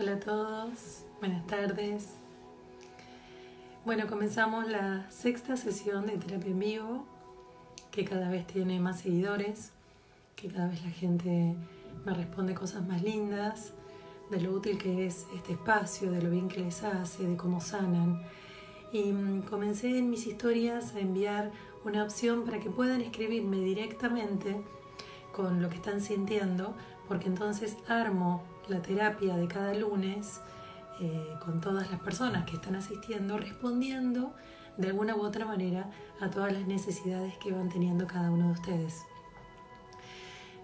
Hola 0.00 0.12
a 0.12 0.18
todos, 0.20 1.04
buenas 1.18 1.46
tardes. 1.46 2.14
Bueno, 3.84 4.06
comenzamos 4.06 4.66
la 4.66 5.04
sexta 5.10 5.58
sesión 5.58 6.06
de 6.06 6.16
terapia 6.16 6.52
en 6.52 6.58
vivo, 6.58 7.04
que 7.90 8.06
cada 8.06 8.30
vez 8.30 8.46
tiene 8.46 8.80
más 8.80 9.00
seguidores, 9.00 9.72
que 10.36 10.48
cada 10.48 10.68
vez 10.68 10.82
la 10.82 10.90
gente 10.90 11.54
me 12.06 12.14
responde 12.14 12.54
cosas 12.54 12.88
más 12.88 13.02
lindas, 13.02 13.74
de 14.30 14.40
lo 14.40 14.52
útil 14.52 14.78
que 14.78 15.06
es 15.06 15.26
este 15.36 15.52
espacio, 15.52 16.10
de 16.10 16.22
lo 16.22 16.30
bien 16.30 16.48
que 16.48 16.60
les 16.60 16.82
hace, 16.82 17.24
de 17.24 17.36
cómo 17.36 17.60
sanan. 17.60 18.22
Y 18.92 19.12
mm, 19.12 19.42
comencé 19.42 19.98
en 19.98 20.08
mis 20.08 20.26
historias 20.26 20.94
a 20.94 21.00
enviar 21.00 21.50
una 21.84 22.04
opción 22.04 22.46
para 22.46 22.58
que 22.58 22.70
puedan 22.70 23.02
escribirme 23.02 23.58
directamente 23.58 24.62
con 25.30 25.60
lo 25.60 25.68
que 25.68 25.76
están 25.76 26.00
sintiendo, 26.00 26.74
porque 27.06 27.26
entonces 27.26 27.76
armo 27.86 28.42
la 28.68 28.80
terapia 28.82 29.36
de 29.36 29.48
cada 29.48 29.74
lunes 29.74 30.40
eh, 31.00 31.34
con 31.44 31.60
todas 31.60 31.90
las 31.90 32.00
personas 32.00 32.44
que 32.44 32.56
están 32.56 32.74
asistiendo, 32.74 33.38
respondiendo 33.38 34.34
de 34.76 34.88
alguna 34.88 35.16
u 35.16 35.22
otra 35.22 35.46
manera 35.46 35.90
a 36.20 36.30
todas 36.30 36.52
las 36.52 36.66
necesidades 36.66 37.36
que 37.38 37.52
van 37.52 37.68
teniendo 37.68 38.06
cada 38.06 38.30
uno 38.30 38.46
de 38.46 38.52
ustedes. 38.52 39.02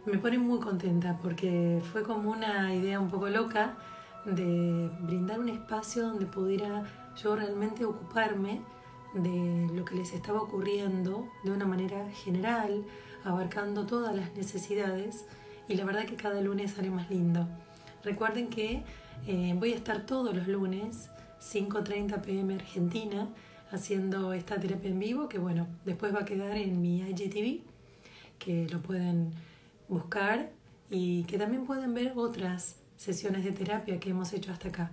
Me 0.04 0.18
pone 0.18 0.38
muy 0.38 0.60
contenta 0.60 1.18
porque 1.23 1.82
fue 1.92 2.02
como 2.02 2.30
una 2.30 2.74
idea 2.74 3.01
un 3.01 3.10
poco 3.10 3.28
loca 3.28 3.77
de 4.24 4.90
brindar 5.01 5.40
un 5.40 5.48
espacio 5.48 6.02
donde 6.04 6.26
pudiera 6.26 6.84
yo 7.16 7.34
realmente 7.34 7.84
ocuparme 7.84 8.60
de 9.15 9.68
lo 9.73 9.84
que 9.84 9.95
les 9.95 10.12
estaba 10.12 10.42
ocurriendo 10.42 11.28
de 11.45 11.51
una 11.51 11.65
manera 11.65 12.09
general, 12.10 12.84
abarcando 13.24 13.87
todas 13.87 14.15
las 14.15 14.34
necesidades 14.34 15.24
y 15.68 15.76
la 15.76 15.84
verdad 15.84 16.04
que 16.04 16.16
cada 16.16 16.40
lunes 16.40 16.73
sale 16.73 16.90
más 16.90 17.10
lindo. 17.10 17.48
Recuerden 18.06 18.51
que 18.51 18.85
eh, 19.26 19.52
voy 19.59 19.73
a 19.73 19.74
estar 19.74 20.07
todos 20.07 20.32
los 20.32 20.46
lunes, 20.46 21.10
5.30 21.40 22.23
pm 22.23 22.54
Argentina, 22.54 23.29
haciendo 23.73 24.32
esta 24.32 24.60
terapia 24.60 24.90
en 24.90 25.01
vivo, 25.01 25.29
que 25.29 25.38
bueno, 25.38 25.66
después 25.85 26.15
va 26.15 26.21
a 26.21 26.24
quedar 26.24 26.57
en 26.57 26.80
mi 26.80 27.01
IGTV, 27.01 27.62
que 28.38 28.68
lo 28.68 28.80
pueden 28.80 29.32
buscar 29.88 30.52
y 30.88 31.24
que 31.24 31.37
también 31.37 31.66
pueden 31.66 31.95
ver 31.95 32.12
otras 32.15 32.77
sesiones 32.96 33.43
de 33.43 33.51
terapia 33.51 33.99
que 33.99 34.10
hemos 34.10 34.32
hecho 34.32 34.52
hasta 34.52 34.68
acá. 34.68 34.93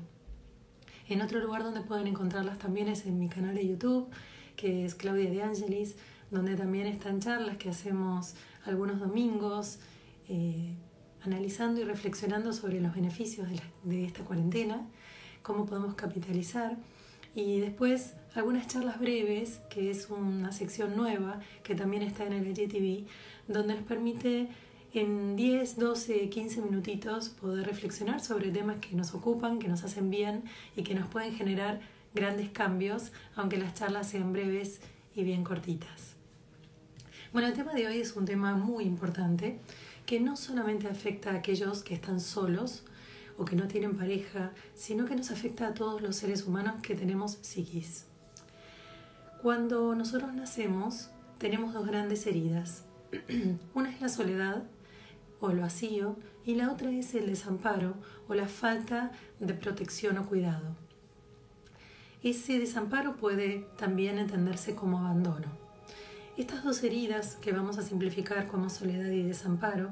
En 1.08 1.22
otro 1.22 1.40
lugar 1.40 1.62
donde 1.62 1.82
pueden 1.82 2.08
encontrarlas 2.08 2.58
también 2.58 2.88
es 2.88 3.06
en 3.06 3.20
mi 3.20 3.30
canal 3.30 3.54
de 3.54 3.68
YouTube, 3.68 4.10
que 4.56 4.86
es 4.86 4.96
Claudia 4.96 5.30
de 5.30 5.44
Angelis, 5.44 5.98
donde 6.32 6.56
también 6.56 6.88
están 6.88 7.20
charlas 7.20 7.58
que 7.58 7.70
hacemos 7.70 8.34
algunos 8.66 9.00
domingos. 9.00 9.78
Eh, 10.30 10.74
analizando 11.26 11.82
y 11.82 11.84
reflexionando 11.84 12.54
sobre 12.54 12.82
los 12.82 12.94
beneficios 12.94 13.48
de, 13.84 14.06
esta 14.06 14.24
cuarentena, 14.24 14.86
cómo 15.42 15.66
podemos 15.66 15.96
capitalizar 15.96 16.78
y 17.36 17.60
después 17.60 18.14
algunas 18.36 18.68
charlas 18.68 19.00
breves, 19.00 19.60
que 19.70 19.90
es 19.90 20.10
una 20.10 20.52
sección 20.52 20.96
nueva 20.96 21.40
que 21.64 21.76
también 21.76 22.04
está 22.04 22.26
en 22.26 22.34
el 22.34 22.48
IGTV, 22.48 23.08
donde 23.48 23.76
nos 23.76 23.84
permite 23.84 24.48
en 24.94 25.36
10, 25.36 25.80
12, 25.80 26.30
15 26.30 26.62
minutitos 26.62 27.30
poder 27.30 27.66
reflexionar 27.66 28.20
sobre 28.20 28.52
temas 28.52 28.80
que 28.80 28.96
nos 28.96 29.16
ocupan, 29.16 29.60
que 29.60 29.68
nos 29.68 29.84
hacen 29.84 30.10
bien 30.12 30.44
y 30.76 30.84
que 30.84 30.94
nos 30.94 31.08
pueden 31.08 31.34
generar 31.34 31.82
grandes 32.14 32.50
cambios, 32.50 33.12
aunque 33.36 33.58
las 33.58 33.74
charlas 33.74 34.08
sean 34.08 34.34
breves 34.34 34.82
y 35.16 35.24
bien 35.24 35.44
cortitas. 35.44 36.14
Bueno, 37.32 37.48
el 37.48 37.56
tema 37.56 37.74
de 37.74 37.88
hoy 37.88 37.98
es 37.98 38.16
un 38.16 38.26
tema 38.26 38.56
muy 38.56 38.84
importante 38.84 39.60
que 40.06 40.20
no 40.20 40.36
solamente 40.36 40.88
afecta 40.88 41.32
a 41.32 41.36
aquellos 41.36 41.84
que 41.84 41.94
están 41.94 42.20
solos 42.20 42.84
o 43.38 43.46
que 43.46 43.56
no 43.56 43.68
tienen 43.68 43.98
pareja, 43.98 44.52
sino 44.76 45.06
que 45.06 45.16
nos 45.16 45.32
afecta 45.32 45.68
a 45.68 45.74
todos 45.74 46.02
los 46.02 46.16
seres 46.16 46.46
humanos 46.46 46.82
que 46.82 46.96
tenemos 46.96 47.38
psiquis. 47.42 48.06
Cuando 49.42 49.96
nosotros 49.96 50.34
nacemos, 50.34 51.10
tenemos 51.38 51.74
dos 51.74 51.86
grandes 51.88 52.26
heridas. 52.28 52.86
Una 53.74 53.90
es 53.90 54.02
la 54.02 54.10
soledad 54.10 54.64
o 55.40 55.50
el 55.52 55.60
vacío 55.60 56.18
y 56.46 56.56
la 56.56 56.72
otra 56.72 56.92
es 56.92 57.14
el 57.16 57.28
desamparo 57.28 57.96
o 58.28 58.34
la 58.34 58.48
falta 58.48 59.12
de 59.40 59.54
protección 59.54 60.18
o 60.18 60.28
cuidado. 60.28 60.76
Ese 62.22 62.60
desamparo 62.60 63.18
puede 63.18 63.68
también 63.78 64.18
entenderse 64.18 64.76
como 64.76 65.00
abandono. 65.00 65.63
Estas 66.36 66.64
dos 66.64 66.84
heridas, 66.84 67.36
que 67.36 67.52
vamos 67.52 67.78
a 67.78 67.84
simplificar 67.84 68.48
como 68.48 68.68
soledad 68.72 69.12
y 69.12 69.22
desamparo, 69.22 69.92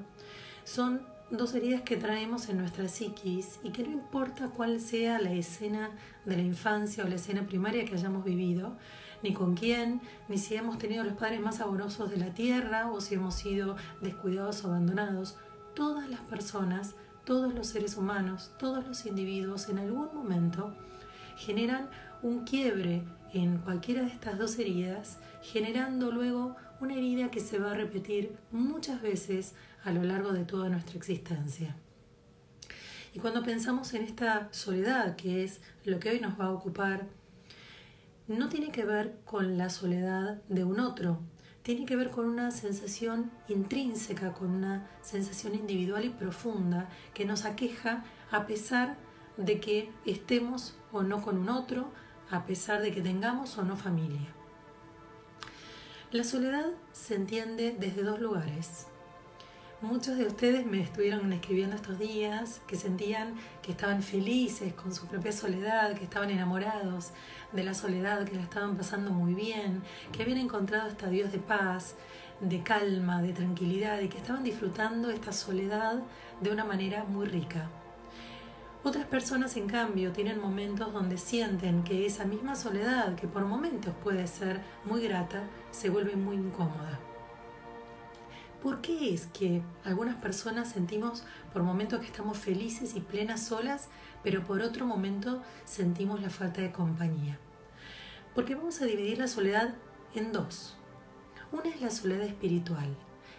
son 0.64 1.02
dos 1.30 1.54
heridas 1.54 1.84
que 1.84 1.98
traemos 1.98 2.50
en 2.50 2.58
nuestra 2.58 2.88
psiquis 2.88 3.60
y 3.64 3.70
que 3.70 3.84
no 3.84 3.92
importa 3.92 4.50
cuál 4.50 4.82
sea 4.82 5.22
la 5.22 5.34
escena 5.34 5.92
de 6.26 6.38
la 6.38 6.42
infancia 6.42 7.06
o 7.06 7.08
la 7.08 7.16
escena 7.16 7.46
primaria 7.46 7.86
que 7.86 7.94
hayamos 7.94 8.26
vivido, 8.26 8.76
ni 9.22 9.34
con 9.34 9.56
quién, 9.56 10.02
ni 10.30 10.40
si 10.40 10.56
hemos 10.56 10.80
tenido 10.80 11.04
los 11.04 11.14
padres 11.14 11.42
más 11.42 11.62
amorosos 11.62 12.10
de 12.10 12.18
la 12.18 12.34
tierra 12.34 12.92
o 12.92 13.02
si 13.02 13.14
hemos 13.14 13.36
sido 13.36 13.76
descuidados 14.02 14.66
o 14.66 14.70
abandonados, 14.70 15.38
todas 15.76 16.10
las 16.10 16.22
personas, 16.22 16.96
todos 17.24 17.54
los 17.54 17.68
seres 17.68 17.98
humanos, 17.98 18.52
todos 18.58 18.88
los 18.88 19.06
individuos 19.06 19.70
en 19.70 19.78
algún 19.78 20.10
momento 20.12 20.74
generan 21.38 21.88
un 22.24 22.46
quiebre 22.46 23.04
en 23.34 23.60
cualquiera 23.60 24.02
de 24.02 24.10
estas 24.10 24.38
dos 24.38 24.58
heridas, 24.60 25.20
generando 25.42 26.12
luego 26.12 26.56
una 26.80 26.96
herida 26.96 27.32
que 27.32 27.40
se 27.40 27.60
va 27.60 27.72
a 27.72 27.76
repetir 27.76 28.36
muchas 28.52 29.02
veces 29.02 29.54
a 29.84 29.92
lo 29.92 30.04
largo 30.04 30.32
de 30.32 30.46
toda 30.46 30.70
nuestra 30.70 30.98
existencia. 30.98 31.76
Y 33.14 33.20
cuando 33.20 33.44
pensamos 33.44 33.94
en 33.94 34.04
esta 34.04 34.48
soledad, 34.52 35.16
que 35.16 35.44
es 35.44 35.62
lo 35.84 36.00
que 36.00 36.10
hoy 36.10 36.20
nos 36.20 36.40
va 36.40 36.46
a 36.46 36.52
ocupar, 36.52 37.08
no 38.28 38.48
tiene 38.50 38.72
que 38.72 38.86
ver 38.86 39.18
con 39.26 39.58
la 39.58 39.70
soledad 39.70 40.42
de 40.48 40.64
un 40.64 40.80
otro, 40.80 41.20
tiene 41.64 41.86
que 41.86 41.96
ver 41.96 42.10
con 42.10 42.26
una 42.26 42.52
sensación 42.52 43.30
intrínseca, 43.48 44.34
con 44.34 44.50
una 44.50 44.90
sensación 45.02 45.54
individual 45.56 46.06
y 46.06 46.10
profunda 46.10 46.90
que 47.14 47.26
nos 47.26 47.46
aqueja 47.46 48.04
a 48.32 48.48
pesar 48.48 48.98
de 49.38 49.60
que 49.60 49.92
estemos 50.06 50.76
o 50.92 51.04
no 51.04 51.22
con 51.22 51.38
un 51.38 51.50
otro, 51.50 51.92
a 52.30 52.46
pesar 52.46 52.82
de 52.82 52.92
que 52.92 53.02
tengamos 53.02 53.58
o 53.58 53.64
no 53.64 53.76
familia. 53.76 54.41
La 56.12 56.26
soledad 56.26 56.66
se 56.92 57.16
entiende 57.16 57.74
desde 57.80 58.04
dos 58.04 58.20
lugares. 58.20 58.86
Muchos 59.80 60.18
de 60.18 60.26
ustedes 60.26 60.66
me 60.66 60.82
estuvieron 60.82 61.32
escribiendo 61.32 61.78
estos 61.78 61.98
días 62.00 62.60
que 62.68 62.76
sentían 62.76 63.36
que 63.62 63.72
estaban 63.72 64.04
felices 64.04 64.74
con 64.74 64.94
su 64.94 65.08
propia 65.08 65.32
soledad, 65.32 65.96
que 65.96 66.04
estaban 66.04 66.30
enamorados 66.30 67.12
de 67.54 67.64
la 67.64 67.74
soledad, 67.74 68.26
que 68.26 68.36
la 68.36 68.42
estaban 68.42 68.76
pasando 68.76 69.12
muy 69.12 69.34
bien, 69.34 69.84
que 70.12 70.24
habían 70.24 70.40
encontrado 70.40 70.90
estadios 70.90 71.32
de 71.32 71.40
paz, 71.40 71.96
de 72.42 72.62
calma, 72.62 73.22
de 73.22 73.32
tranquilidad 73.32 74.02
y 74.02 74.10
que 74.10 74.18
estaban 74.18 74.44
disfrutando 74.44 75.12
esta 75.12 75.32
soledad 75.32 76.02
de 76.42 76.52
una 76.52 76.66
manera 76.66 77.06
muy 77.06 77.26
rica. 77.26 77.70
Otras 78.84 79.06
personas, 79.06 79.58
en 79.58 79.68
cambio, 79.68 80.12
tienen 80.12 80.42
momentos 80.42 80.92
donde 80.92 81.20
sienten 81.20 81.84
que 81.84 82.08
esa 82.08 82.26
misma 82.26 82.56
soledad, 82.56 83.16
que 83.16 83.28
por 83.28 83.46
momentos 83.46 83.94
puede 84.04 84.26
ser 84.26 84.60
muy 84.86 85.04
grata, 85.04 85.44
se 85.70 85.92
vuelve 85.92 86.16
muy 86.16 86.36
incómoda. 86.36 87.00
¿Por 88.64 88.82
qué 88.82 89.14
es 89.14 89.28
que 89.28 89.62
algunas 89.84 90.16
personas 90.16 90.70
sentimos 90.70 91.24
por 91.54 91.62
momentos 91.62 92.00
que 92.00 92.08
estamos 92.08 92.40
felices 92.40 92.96
y 92.96 93.02
plenas 93.02 93.44
solas, 93.44 93.88
pero 94.24 94.44
por 94.44 94.62
otro 94.62 94.88
momento 94.88 95.44
sentimos 95.64 96.20
la 96.20 96.32
falta 96.32 96.62
de 96.62 96.72
compañía? 96.72 97.38
Porque 98.34 98.56
vamos 98.56 98.82
a 98.82 98.86
dividir 98.86 99.20
la 99.20 99.28
soledad 99.28 99.76
en 100.16 100.32
dos. 100.32 100.76
Una 101.52 101.70
es 101.70 101.82
la 101.82 101.92
soledad 101.92 102.26
espiritual, 102.26 102.96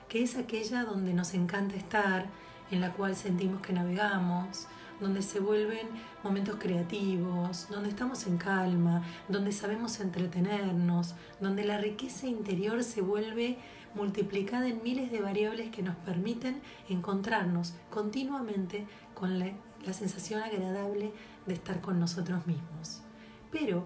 que 0.09 0.23
es 0.23 0.37
aquella 0.37 0.85
donde 0.85 1.15
nos 1.15 1.35
encanta 1.35 1.75
estar, 1.75 2.27
en 2.71 2.81
la 2.81 2.93
cual 2.93 3.17
sentimos 3.17 3.61
que 3.61 3.73
navegamos, 3.73 4.67
donde 5.03 5.21
se 5.21 5.41
vuelven 5.41 5.89
momentos 6.23 6.57
creativos, 6.61 7.67
donde 7.69 7.89
estamos 7.89 8.27
en 8.29 8.39
calma, 8.39 9.03
donde 9.29 9.51
sabemos 9.51 9.99
entretenernos, 9.99 11.17
donde 11.41 11.65
la 11.65 11.79
riqueza 11.79 12.29
interior 12.29 12.85
se 12.85 13.03
vuelve 13.03 13.59
multiplicada 13.95 14.69
en 14.69 14.83
miles 14.83 15.11
de 15.11 15.21
variables 15.21 15.71
que 15.71 15.83
nos 15.83 15.97
permiten 15.97 16.63
encontrarnos 16.89 17.75
continuamente 17.91 18.87
con 19.13 19.39
la, 19.39 19.53
sensación 19.93 20.41
agradable 20.41 21.13
de 21.47 21.55
estar 21.55 21.81
con 21.81 21.99
nosotros 21.99 22.47
mismos. 22.47 23.03
Pero 23.51 23.85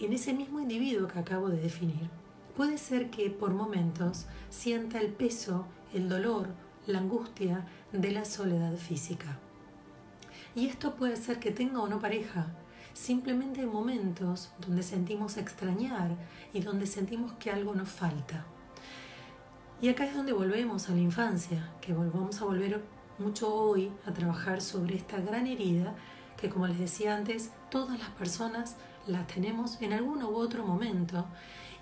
en 0.00 0.14
ese 0.14 0.32
mismo 0.32 0.60
individuo 0.60 1.06
que 1.06 1.18
acabo 1.18 1.50
de 1.50 1.60
definir, 1.60 2.08
puede 2.56 2.78
ser 2.78 3.10
que 3.10 3.28
por 3.28 3.52
momentos 3.52 4.24
sienta 4.48 4.98
el 4.98 5.12
peso, 5.12 5.66
el 5.92 6.08
dolor, 6.08 6.48
la 6.86 7.00
angustia 7.00 7.66
de 7.92 8.10
la 8.10 8.24
soledad 8.24 8.74
física. 8.76 9.38
Y 10.58 10.66
esto 10.66 10.96
puede 10.96 11.14
ser 11.14 11.38
que 11.38 11.52
tenga 11.52 11.80
o 11.80 11.86
no 11.86 12.00
pareja. 12.00 12.48
Simplemente 12.92 13.60
hay 13.60 13.68
momentos 13.68 14.50
donde 14.58 14.82
sentimos 14.82 15.36
extrañar 15.36 16.16
y 16.52 16.58
donde 16.58 16.88
sentimos 16.88 17.30
que 17.34 17.52
algo 17.52 17.76
nos 17.76 17.88
falta. 17.88 18.44
Y 19.80 19.88
acá 19.88 20.04
es 20.04 20.16
donde 20.16 20.32
volvemos 20.32 20.88
a 20.88 20.94
la 20.94 21.00
infancia, 21.00 21.70
que 21.80 21.92
volvamos 21.92 22.42
a 22.42 22.44
volver 22.44 22.82
mucho 23.20 23.54
hoy 23.54 23.92
a 24.04 24.12
trabajar 24.12 24.60
sobre 24.60 24.96
esta 24.96 25.20
gran 25.20 25.46
herida 25.46 25.94
que 26.36 26.48
como 26.48 26.66
les 26.66 26.80
decía 26.80 27.14
antes, 27.14 27.52
todas 27.70 27.96
las 27.96 28.10
personas 28.10 28.74
las 29.06 29.28
tenemos 29.28 29.80
en 29.80 29.92
algún 29.92 30.24
u 30.24 30.34
otro 30.34 30.66
momento 30.66 31.24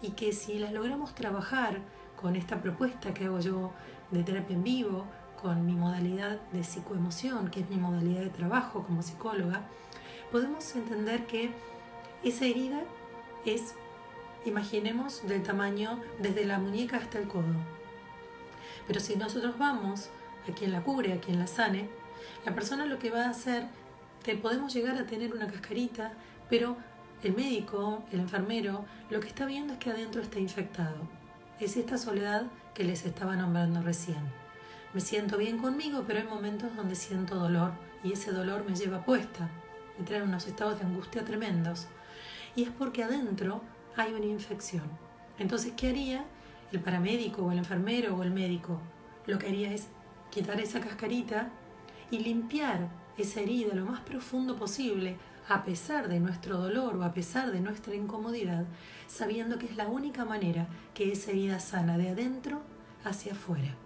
y 0.03 0.11
que 0.11 0.35
si 0.35 0.59
las 0.59 0.75
logramos 0.75 1.15
trabajar 1.15 1.81
con 2.21 2.37
esta 2.37 2.61
propuesta 2.61 3.15
que 3.15 3.25
hago 3.25 3.41
yo 3.41 3.73
de 4.11 4.23
terapia 4.23 4.55
en 4.55 4.65
vivo, 4.65 5.07
con 5.47 5.65
mi 5.65 5.75
modalidad 5.75 6.41
de 6.51 6.65
psicoemoción, 6.65 7.51
que 7.53 7.61
es 7.61 7.71
mi 7.71 7.77
modalidad 7.77 8.23
de 8.23 8.31
trabajo 8.31 8.83
como 8.83 9.01
psicóloga, 9.01 9.63
podemos 10.33 10.75
entender 10.75 11.25
que 11.29 11.53
esa 12.25 12.47
herida 12.47 12.81
es, 13.45 13.77
imaginemos, 14.45 15.25
del 15.29 15.45
tamaño 15.45 16.01
desde 16.19 16.47
la 16.47 16.59
muñeca 16.59 16.97
hasta 16.97 17.21
el 17.21 17.29
codo. 17.29 17.55
Pero 18.89 18.99
si 18.99 19.15
nosotros 19.15 19.57
vamos 19.57 20.09
a 20.51 20.53
quien 20.53 20.73
la 20.73 20.83
cubre, 20.83 21.13
a 21.13 21.21
quien 21.21 21.39
la 21.39 21.47
sane, 21.47 21.89
la 22.45 22.53
persona 22.53 22.85
lo 22.85 22.99
que 22.99 23.11
va 23.11 23.27
a 23.27 23.31
hacer, 23.31 23.69
te 24.25 24.35
podemos 24.35 24.75
llegar 24.75 24.99
a 24.99 25.07
tener 25.07 25.33
una 25.33 25.47
cascarita, 25.47 26.13
pero 26.51 26.77
el 27.23 27.37
médico, 27.37 28.03
el 28.11 28.19
enfermero, 28.19 28.85
lo 29.11 29.21
que 29.21 29.29
está 29.29 29.47
viendo 29.47 29.75
es 29.75 29.79
que 29.79 29.91
adentro 29.91 30.21
está 30.23 30.41
infectado. 30.41 30.97
Es 31.61 31.77
esta 31.77 31.99
soledad 31.99 32.47
que 32.75 32.83
les 32.83 33.07
estaba 33.07 33.37
nombrando 33.37 33.81
recién. 33.81 34.46
Me 34.97 35.03
siento 35.03 35.37
bien 35.37 35.59
conmigo, 35.59 36.05
pero 36.07 36.21
hay 36.21 36.27
momentos 36.27 36.75
donde 36.75 36.95
siento 36.95 37.35
dolor 37.35 37.73
y 38.03 38.13
ese 38.13 38.33
dolor 38.33 38.65
me 38.67 38.75
lleva 38.75 39.05
puesta, 39.05 39.51
me 39.99 40.07
trae 40.07 40.23
unos 40.23 40.47
estados 40.47 40.79
de 40.79 40.87
angustia 40.87 41.23
tremendos. 41.23 41.87
Y 42.55 42.63
es 42.63 42.71
porque 42.71 43.05
adentro 43.05 43.61
hay 43.95 44.15
una 44.15 44.25
infección. 44.25 44.85
Entonces, 45.39 45.75
¿qué 45.77 45.91
haría 45.91 46.25
el 46.73 46.81
paramédico 46.81 47.43
o 47.43 47.53
el 47.53 47.59
enfermero 47.59 48.17
o 48.17 48.23
el 48.23 48.31
médico? 48.31 48.81
Lo 49.27 49.39
que 49.39 49.49
haría 49.49 49.71
es 49.71 49.89
quitar 50.31 50.63
esa 50.63 50.81
cascarita 50.81 51.51
y 52.11 52.21
limpiar 52.21 52.89
esa 53.19 53.43
herida 53.43 53.75
lo 53.75 53.85
más 53.85 54.01
profundo 54.01 54.57
posible, 54.57 55.19
a 55.47 55.63
pesar 55.63 56.09
de 56.09 56.21
nuestro 56.21 56.57
dolor 56.57 56.97
o 56.97 57.05
a 57.05 57.13
pesar 57.13 57.53
de 57.53 57.61
nuestra 57.61 57.95
incomodidad, 57.95 58.65
sabiendo 59.09 59.59
que 59.59 59.67
es 59.67 59.77
la 59.77 59.89
única 59.89 60.25
manera 60.25 60.69
que 60.95 61.13
esa 61.13 61.33
herida 61.33 61.61
sana 61.61 61.99
de 61.99 62.09
adentro 62.09 62.63
hacia 63.05 63.33
afuera. 63.33 63.77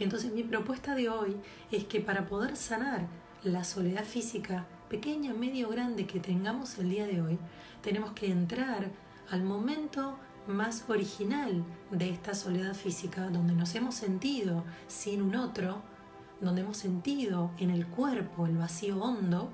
Entonces 0.00 0.32
mi 0.32 0.42
propuesta 0.42 0.94
de 0.94 1.08
hoy 1.08 1.36
es 1.70 1.84
que 1.84 2.00
para 2.00 2.26
poder 2.26 2.56
sanar 2.56 3.06
la 3.42 3.64
soledad 3.64 4.04
física, 4.04 4.66
pequeña, 4.88 5.34
medio, 5.34 5.68
grande 5.68 6.06
que 6.06 6.20
tengamos 6.20 6.78
el 6.78 6.90
día 6.90 7.06
de 7.06 7.20
hoy, 7.20 7.38
tenemos 7.82 8.12
que 8.12 8.30
entrar 8.30 8.90
al 9.30 9.42
momento 9.42 10.18
más 10.46 10.84
original 10.88 11.62
de 11.90 12.10
esta 12.10 12.34
soledad 12.34 12.74
física, 12.74 13.28
donde 13.28 13.54
nos 13.54 13.74
hemos 13.74 13.94
sentido 13.94 14.64
sin 14.86 15.22
un 15.22 15.36
otro, 15.36 15.82
donde 16.40 16.62
hemos 16.62 16.78
sentido 16.78 17.50
en 17.58 17.70
el 17.70 17.86
cuerpo 17.86 18.46
el 18.46 18.56
vacío 18.56 18.98
hondo, 18.98 19.52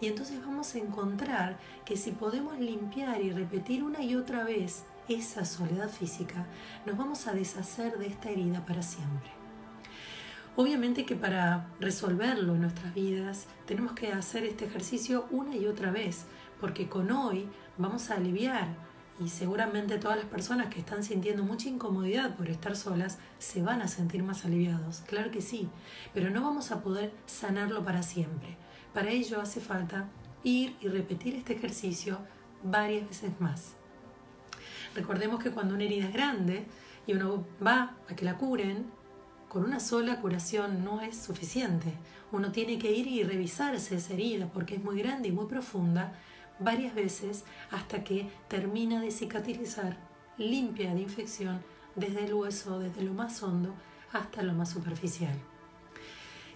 y 0.00 0.06
entonces 0.06 0.40
vamos 0.40 0.74
a 0.74 0.78
encontrar 0.78 1.58
que 1.84 1.96
si 1.96 2.10
podemos 2.10 2.58
limpiar 2.58 3.22
y 3.22 3.30
repetir 3.30 3.82
una 3.84 4.02
y 4.02 4.16
otra 4.16 4.44
vez 4.44 4.84
esa 5.08 5.44
soledad 5.44 5.88
física, 5.88 6.46
nos 6.86 6.96
vamos 6.96 7.26
a 7.26 7.32
deshacer 7.32 7.98
de 7.98 8.06
esta 8.06 8.30
herida 8.30 8.64
para 8.66 8.82
siempre. 8.82 9.41
Obviamente 10.54 11.06
que 11.06 11.16
para 11.16 11.66
resolverlo 11.80 12.54
en 12.54 12.60
nuestras 12.60 12.92
vidas 12.94 13.46
tenemos 13.66 13.92
que 13.92 14.12
hacer 14.12 14.44
este 14.44 14.66
ejercicio 14.66 15.26
una 15.30 15.56
y 15.56 15.66
otra 15.66 15.90
vez, 15.90 16.26
porque 16.60 16.88
con 16.88 17.10
hoy 17.10 17.48
vamos 17.78 18.10
a 18.10 18.16
aliviar 18.16 18.68
y 19.18 19.28
seguramente 19.28 19.98
todas 19.98 20.18
las 20.18 20.26
personas 20.26 20.66
que 20.66 20.80
están 20.80 21.04
sintiendo 21.04 21.42
mucha 21.42 21.70
incomodidad 21.70 22.36
por 22.36 22.50
estar 22.50 22.76
solas 22.76 23.18
se 23.38 23.62
van 23.62 23.80
a 23.80 23.88
sentir 23.88 24.22
más 24.22 24.44
aliviados, 24.44 25.02
claro 25.06 25.30
que 25.30 25.40
sí, 25.40 25.70
pero 26.12 26.28
no 26.28 26.42
vamos 26.42 26.70
a 26.70 26.82
poder 26.82 27.12
sanarlo 27.24 27.82
para 27.82 28.02
siempre. 28.02 28.56
Para 28.92 29.10
ello 29.10 29.40
hace 29.40 29.60
falta 29.60 30.08
ir 30.44 30.76
y 30.82 30.88
repetir 30.88 31.34
este 31.34 31.54
ejercicio 31.54 32.18
varias 32.62 33.08
veces 33.08 33.40
más. 33.40 33.72
Recordemos 34.94 35.42
que 35.42 35.50
cuando 35.50 35.74
una 35.74 35.84
herida 35.84 36.08
es 36.08 36.12
grande 36.12 36.66
y 37.06 37.14
uno 37.14 37.46
va 37.64 37.96
a 38.10 38.14
que 38.14 38.26
la 38.26 38.36
curen, 38.36 38.86
con 39.52 39.64
una 39.64 39.80
sola 39.80 40.18
curación 40.18 40.82
no 40.82 41.02
es 41.02 41.14
suficiente. 41.14 41.92
Uno 42.30 42.52
tiene 42.52 42.78
que 42.78 42.90
ir 42.90 43.06
y 43.06 43.22
revisarse 43.22 43.96
esa 43.96 44.14
herida 44.14 44.48
porque 44.50 44.76
es 44.76 44.82
muy 44.82 44.96
grande 44.96 45.28
y 45.28 45.32
muy 45.32 45.44
profunda 45.44 46.14
varias 46.58 46.94
veces 46.94 47.44
hasta 47.70 48.02
que 48.02 48.30
termina 48.48 49.02
de 49.02 49.10
cicatrizar, 49.10 49.98
limpia 50.38 50.94
de 50.94 51.02
infección 51.02 51.62
desde 51.96 52.24
el 52.24 52.32
hueso, 52.32 52.78
desde 52.78 53.02
lo 53.02 53.12
más 53.12 53.42
hondo 53.42 53.74
hasta 54.14 54.42
lo 54.42 54.54
más 54.54 54.70
superficial. 54.70 55.38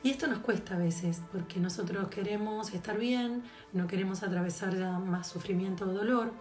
Y 0.03 0.09
esto 0.09 0.27
nos 0.27 0.39
cuesta 0.39 0.77
a 0.77 0.79
veces 0.79 1.21
porque 1.31 1.61
nosotros 1.61 2.09
queremos 2.09 2.73
estar 2.73 2.99
bien, 2.99 3.43
no 3.75 3.87
queremos 3.87 4.23
atravesar 4.23 4.75
ya 4.75 4.99
más 4.99 5.27
sufrimiento 5.27 5.85
o 5.85 5.93
dolor, 5.93 6.33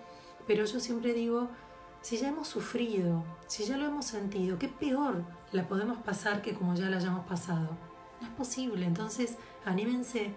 pero 0.47 0.63
yo 0.63 0.79
siempre 0.79 1.11
digo, 1.11 1.49
si 2.01 2.15
ya 2.15 2.29
hemos 2.29 2.47
sufrido, 2.47 3.25
si 3.47 3.65
ya 3.65 3.75
lo 3.75 3.87
hemos 3.87 4.05
sentido, 4.05 4.57
qué 4.57 4.69
peor 4.69 5.25
la 5.51 5.67
podemos 5.67 5.97
pasar 5.99 6.41
que 6.41 6.53
como 6.53 6.75
ya 6.75 6.89
la 6.89 6.97
hayamos 6.97 7.25
pasado. 7.25 7.77
No 8.21 8.27
es 8.27 8.33
posible, 8.33 8.85
entonces 8.85 9.37
anímense 9.65 10.33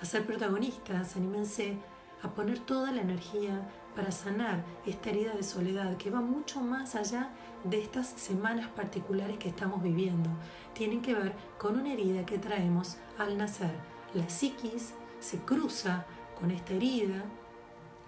a 0.00 0.04
ser 0.04 0.26
protagonistas, 0.26 1.16
anímense 1.16 1.76
a 2.22 2.30
poner 2.30 2.58
toda 2.58 2.90
la 2.92 3.02
energía 3.02 3.68
para 3.94 4.10
sanar 4.10 4.64
esta 4.86 5.10
herida 5.10 5.34
de 5.34 5.42
soledad 5.42 5.96
que 5.96 6.10
va 6.10 6.20
mucho 6.20 6.60
más 6.60 6.94
allá 6.94 7.30
de 7.64 7.80
estas 7.80 8.08
semanas 8.08 8.68
particulares 8.68 9.38
que 9.38 9.48
estamos 9.48 9.82
viviendo. 9.82 10.30
Tienen 10.72 11.02
que 11.02 11.14
ver 11.14 11.34
con 11.58 11.78
una 11.78 11.92
herida 11.92 12.26
que 12.26 12.38
traemos 12.38 12.96
al 13.18 13.38
nacer. 13.38 13.74
La 14.14 14.28
psiquis 14.28 14.94
se 15.20 15.38
cruza 15.38 16.06
con 16.38 16.50
esta 16.50 16.74
herida, 16.74 17.24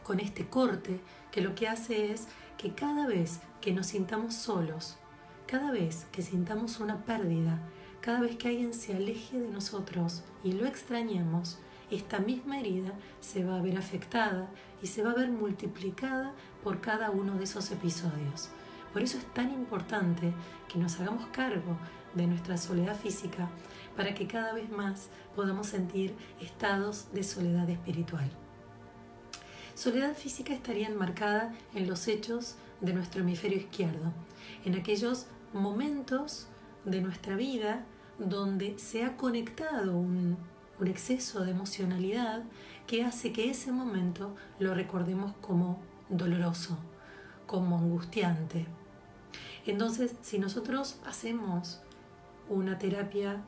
con 0.03 0.21
este 0.21 0.49
corte, 0.49 1.00
que 1.31 1.41
lo 1.41 1.55
que 1.55 1.69
hace 1.69 2.12
es 2.12 2.29
que 2.59 2.75
cada 2.75 3.06
vez 3.06 3.41
que 3.61 3.73
nos 3.73 3.88
sintamos 3.88 4.35
solos, 4.35 4.97
cada 5.46 5.70
vez 5.70 6.06
que 6.10 6.22
sintamos 6.22 6.81
una 6.81 7.04
pérdida, 7.04 7.60
cada 8.00 8.20
vez 8.20 8.37
que 8.37 8.48
alguien 8.48 8.75
se 8.75 8.94
aleje 8.94 9.38
de 9.38 9.48
nosotros 9.48 10.25
y 10.43 10.52
lo 10.52 10.66
extrañemos, 10.66 11.58
esta 11.90 12.19
misma 12.19 12.58
herida 12.58 12.93
se 13.20 13.44
va 13.44 13.56
a 13.56 13.62
ver 13.62 13.78
afectada 13.78 14.48
y 14.82 14.88
se 14.88 15.04
va 15.04 15.12
a 15.12 15.14
ver 15.14 15.31
multiplicada 15.31 16.32
por 16.64 16.81
cada 16.81 17.10
uno 17.10 17.34
de 17.34 17.44
esos 17.44 17.70
episodios. 17.70 18.50
Por 18.93 19.02
eso 19.02 19.19
es 19.19 19.34
tan 19.34 19.52
importante 19.52 20.32
que 20.69 20.78
nos 20.81 20.98
hagamos 20.98 21.26
cargo 21.26 21.76
de 22.14 22.26
nuestra 22.26 22.56
soledad 22.56 22.96
física 22.96 23.49
para 23.96 24.14
que 24.14 24.26
cada 24.26 24.52
vez 24.52 24.69
más 24.70 25.11
podamos 25.37 25.68
sentir 25.68 26.14
estados 26.40 27.12
de 27.12 27.23
soledad 27.23 27.68
espiritual. 27.71 28.28
Soledad 29.75 30.16
física 30.16 30.54
estaría 30.54 30.88
enmarcada 30.88 31.54
en 31.75 31.87
los 31.87 32.09
hechos 32.09 32.56
de 32.80 32.94
nuestro 32.94 33.21
hemisferio 33.21 33.59
izquierdo, 33.59 34.12
en 34.64 34.75
aquellos 34.75 35.26
momentos 35.56 36.48
de 36.84 37.00
nuestra 37.00 37.36
vida 37.36 37.84
donde 38.18 38.78
se 38.78 39.04
ha 39.04 39.16
conectado 39.16 39.96
un 39.96 40.36
exceso 40.84 41.44
de 41.44 41.50
emocionalidad 41.50 42.44
que 42.86 43.04
hace 43.04 43.32
que 43.32 43.50
ese 43.50 43.72
momento 43.72 44.34
lo 44.58 44.75
recordemos 44.75 45.32
como 45.40 45.80
doloroso, 46.08 46.78
como 47.46 47.78
angustiante. 47.78 48.66
Entonces, 49.66 50.14
si 50.22 50.38
nosotros 50.38 51.00
hacemos 51.04 51.80
una 52.48 52.78
terapia 52.78 53.42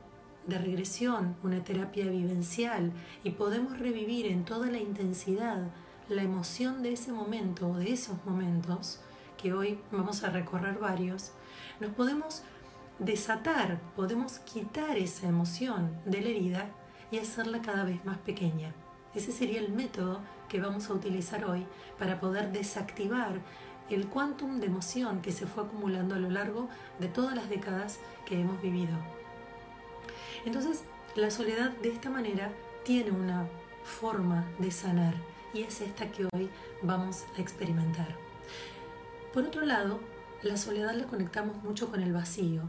de 0.47 0.57
regresión, 0.57 1.35
una 1.43 1.63
terapia 1.63 2.07
vivencial 2.07 2.91
y 3.23 3.31
podemos 3.31 3.79
revivir 3.79 4.25
en 4.25 4.43
toda 4.43 4.69
la 4.69 4.79
intensidad 4.79 5.69
la 6.09 6.23
emoción 6.23 6.81
de 6.81 6.93
ese 6.93 7.11
momento 7.11 7.69
o 7.69 7.77
de 7.77 7.93
esos 7.93 8.17
momentos, 8.25 8.99
que 9.37 9.53
hoy 9.53 9.79
vamos 9.91 10.23
a 10.23 10.31
recorrer 10.31 10.79
varios, 10.79 11.31
nos 11.79 11.91
podemos 11.93 12.43
desatar, 12.99 13.79
podemos 13.95 14.39
quitar 14.39 14.97
esa 14.97 15.27
emoción 15.27 15.97
de 16.05 16.21
la 16.21 16.29
herida 16.29 16.69
y 17.11 17.17
hacerla 17.17 17.61
cada 17.61 17.83
vez 17.83 18.03
más 18.05 18.17
pequeña. 18.17 18.73
Ese 19.15 19.31
sería 19.31 19.59
el 19.59 19.71
método 19.71 20.21
que 20.47 20.59
vamos 20.59 20.89
a 20.89 20.93
utilizar 20.93 21.45
hoy 21.45 21.65
para 21.97 22.19
poder 22.19 22.51
desactivar 22.51 23.39
el 23.89 24.07
quantum 24.07 24.59
de 24.59 24.67
emoción 24.67 25.21
que 25.21 25.31
se 25.31 25.47
fue 25.47 25.63
acumulando 25.63 26.15
a 26.15 26.19
lo 26.19 26.29
largo 26.29 26.69
de 26.99 27.07
todas 27.07 27.35
las 27.35 27.49
décadas 27.49 27.99
que 28.25 28.39
hemos 28.39 28.61
vivido. 28.61 28.95
Entonces, 30.45 30.83
la 31.15 31.31
soledad 31.31 31.71
de 31.71 31.89
esta 31.89 32.09
manera 32.09 32.51
tiene 32.83 33.11
una 33.11 33.47
forma 33.83 34.45
de 34.59 34.69
sanar 34.69 35.15
y 35.53 35.63
es 35.63 35.81
esta 35.81 36.11
que 36.11 36.27
hoy 36.33 36.49
vamos 36.83 37.25
a 37.35 37.41
experimentar. 37.41 38.15
Por 39.33 39.43
otro 39.43 39.65
lado, 39.65 39.99
la 40.43 40.57
soledad 40.57 40.93
la 40.93 41.05
conectamos 41.05 41.63
mucho 41.63 41.89
con 41.89 42.01
el 42.01 42.13
vacío, 42.13 42.63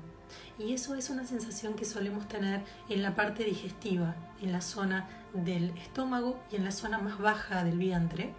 y 0.59 0.73
eso 0.73 0.95
es 0.95 1.11
una 1.11 1.25
sensación 1.25 1.75
que 1.75 1.85
solemos 1.85 2.29
tener 2.29 2.63
en 2.89 3.03
la 3.03 3.15
parte 3.15 3.45
digestiva, 3.45 4.15
en 4.41 4.53
la 4.53 4.61
zona 4.61 5.09
del 5.33 5.71
estómago 5.79 6.41
y 6.51 6.57
en 6.57 6.65
la 6.65 6.73
zona 6.73 6.99
más 6.99 7.19
baja 7.19 7.65
del 7.65 7.79
vientre. 7.79 8.35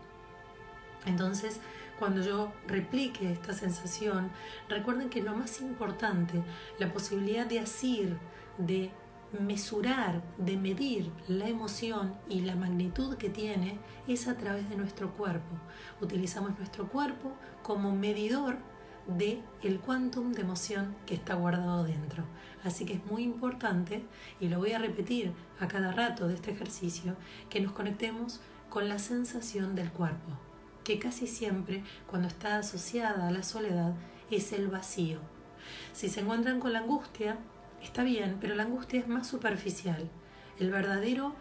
Entonces, 1.06 1.60
cuando 2.00 2.22
yo 2.22 2.52
replique 2.68 3.32
esta 3.32 3.54
sensación, 3.54 4.32
recuerden 4.70 5.10
que 5.10 5.22
lo 5.22 5.36
más 5.36 5.62
importante, 5.62 6.42
la 6.80 6.92
posibilidad 6.94 7.46
de 7.46 7.60
asir, 7.60 8.18
de 8.58 8.92
mesurar, 9.40 10.22
de 10.38 10.58
medir 10.58 11.12
la 11.28 11.48
emoción 11.48 12.16
y 12.28 12.42
la 12.42 12.56
magnitud 12.56 13.16
que 13.16 13.30
tiene 13.30 13.80
es 14.08 14.28
a 14.28 14.36
través 14.36 14.70
de 14.70 14.76
nuestro 14.76 15.12
cuerpo. 15.14 15.56
Utilizamos 16.02 16.58
nuestro 16.58 16.88
cuerpo 16.90 17.32
como 17.64 17.96
medidor 17.96 18.58
de 19.18 19.42
el 19.62 19.80
quantum 19.80 20.34
de 20.34 20.42
emoción 20.42 20.96
que 21.06 21.16
está 21.16 21.36
guardado 21.36 21.84
dentro. 21.84 22.24
Así 22.64 22.86
que 22.86 22.94
es 22.94 23.06
muy 23.06 23.24
importante, 23.24 24.04
y 24.40 24.50
lo 24.50 24.60
voy 24.60 24.74
a 24.74 24.80
repetir 24.80 25.34
a 25.60 25.68
cada 25.68 25.92
rato 25.92 26.28
de 26.28 26.36
este 26.36 26.52
ejercicio, 26.52 27.16
que 27.50 27.60
nos 27.60 27.72
conectemos 27.72 28.40
con 28.70 28.88
la 28.88 29.00
sensación 29.00 29.76
del 29.76 29.92
cuerpo, 29.92 30.38
que 30.84 31.00
casi 31.00 31.28
siempre 31.28 31.84
cuando 32.08 32.28
está 32.28 32.58
asociada 32.58 33.28
a 33.28 33.32
la 33.32 33.44
soledad 33.44 33.94
es 34.30 34.54
el 34.54 34.68
vacío. 34.68 35.20
Si 35.94 36.10
se 36.10 36.22
encuentran 36.22 36.60
con 36.60 36.74
la 36.74 36.80
angustia, 36.80 37.38
está 37.82 38.04
bien, 38.04 38.38
pero 38.40 38.56
la 38.56 38.64
angustia 38.64 39.00
es 39.00 39.08
más 39.08 39.28
superficial. 39.28 40.10
El 40.60 40.72
verdadero 40.72 41.36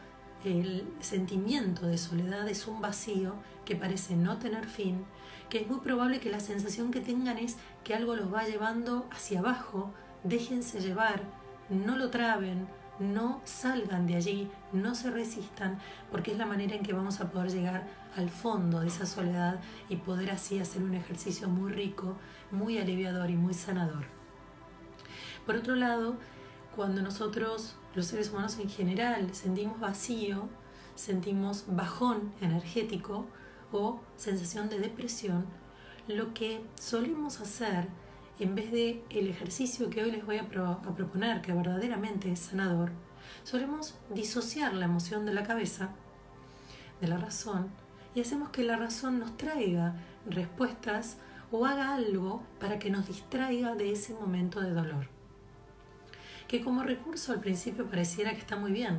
el 0.45 0.85
sentimiento 1.01 1.87
de 1.87 1.99
soledad 1.99 2.49
es 2.49 2.67
un 2.67 2.81
vacío 2.81 3.35
que 3.65 3.77
parece 3.77 4.17
no 4.17 4.39
tener 4.39 4.67
fin, 4.67 5.05
que 5.51 5.59
es 5.59 5.69
muy 5.69 5.81
probable 5.81 6.21
que 6.21 6.31
la 6.31 6.41
sensación 6.41 6.91
que 6.91 7.01
tengan 7.01 7.37
es 7.37 7.57
que 7.85 7.95
algo 7.95 8.17
los 8.17 8.33
va 8.33 8.45
llevando 8.45 9.07
hacia 9.11 9.41
abajo, 9.41 9.93
déjense 10.23 10.81
llevar, 10.81 11.23
no 11.69 11.97
lo 11.97 12.09
traben, 12.11 12.69
no 13.01 13.41
salgan 13.45 14.07
de 14.07 14.15
allí, 14.15 14.51
no 14.73 14.95
se 14.95 15.11
resistan, 15.11 15.79
porque 16.11 16.33
es 16.33 16.39
la 16.39 16.47
manera 16.47 16.77
en 16.77 16.83
que 16.83 16.93
vamos 16.93 17.21
a 17.21 17.31
poder 17.31 17.51
llegar 17.51 17.87
al 18.17 18.31
fondo 18.31 18.81
de 18.81 18.89
esa 18.89 19.07
soledad 19.07 19.61
y 19.89 19.97
poder 19.97 20.31
así 20.31 20.61
hacer 20.61 20.83
un 20.83 20.95
ejercicio 20.95 21.49
muy 21.49 21.73
rico, 21.73 22.17
muy 22.51 22.79
aliviador 22.79 23.29
y 23.31 23.37
muy 23.37 23.55
sanador. 23.55 24.05
Por 25.47 25.57
otro 25.57 25.75
lado, 25.75 26.17
cuando 26.77 27.03
nosotros, 27.03 27.75
los 27.95 28.07
seres 28.07 28.31
humanos 28.31 28.59
en 28.59 28.69
general, 28.69 29.35
sentimos 29.35 29.81
vacío, 29.81 30.49
sentimos 30.95 31.65
bajón 31.67 32.33
energético 32.41 33.27
o 33.73 34.01
sensación 34.17 34.69
de 34.69 34.79
depresión, 34.79 35.47
lo 36.09 36.35
que 36.35 36.65
solemos 36.75 37.41
hacer 37.41 37.89
en 38.39 38.55
vez 38.55 38.73
de 38.73 39.05
el 39.11 39.29
ejercicio 39.29 39.91
que 39.91 40.03
hoy 40.03 40.11
les 40.11 40.25
voy 40.25 40.39
a, 40.39 40.43
a, 40.43 40.95
proponer, 40.95 41.43
que 41.43 41.53
verdaderamente 41.53 42.33
es 42.33 42.41
sanador, 42.41 42.91
solemos 43.45 43.97
disociar 44.15 44.73
la 44.75 44.87
emoción 44.87 45.27
de 45.27 45.35
la 45.35 45.43
cabeza, 45.43 45.91
de 47.01 47.09
la 47.09 47.19
razón, 47.19 47.69
y 48.15 48.21
hacemos 48.21 48.49
que 48.49 48.65
la 48.65 48.77
razón 48.77 49.19
nos 49.19 49.37
traiga 49.37 49.95
respuestas 50.27 51.19
o 51.53 51.67
haga 51.67 51.95
algo 51.95 52.43
para 52.59 52.79
que 52.79 52.91
nos 52.91 53.07
distraiga 53.07 53.75
de 53.75 53.93
ese 53.93 54.15
momento 54.15 54.61
de 54.61 54.71
dolor 54.71 55.21
que 56.51 56.61
como 56.61 56.83
recurso 56.83 57.31
al 57.31 57.39
principio 57.39 57.87
pareciera 57.89 58.33
que 58.33 58.41
está 58.41 58.57
muy 58.57 58.73
bien, 58.73 58.99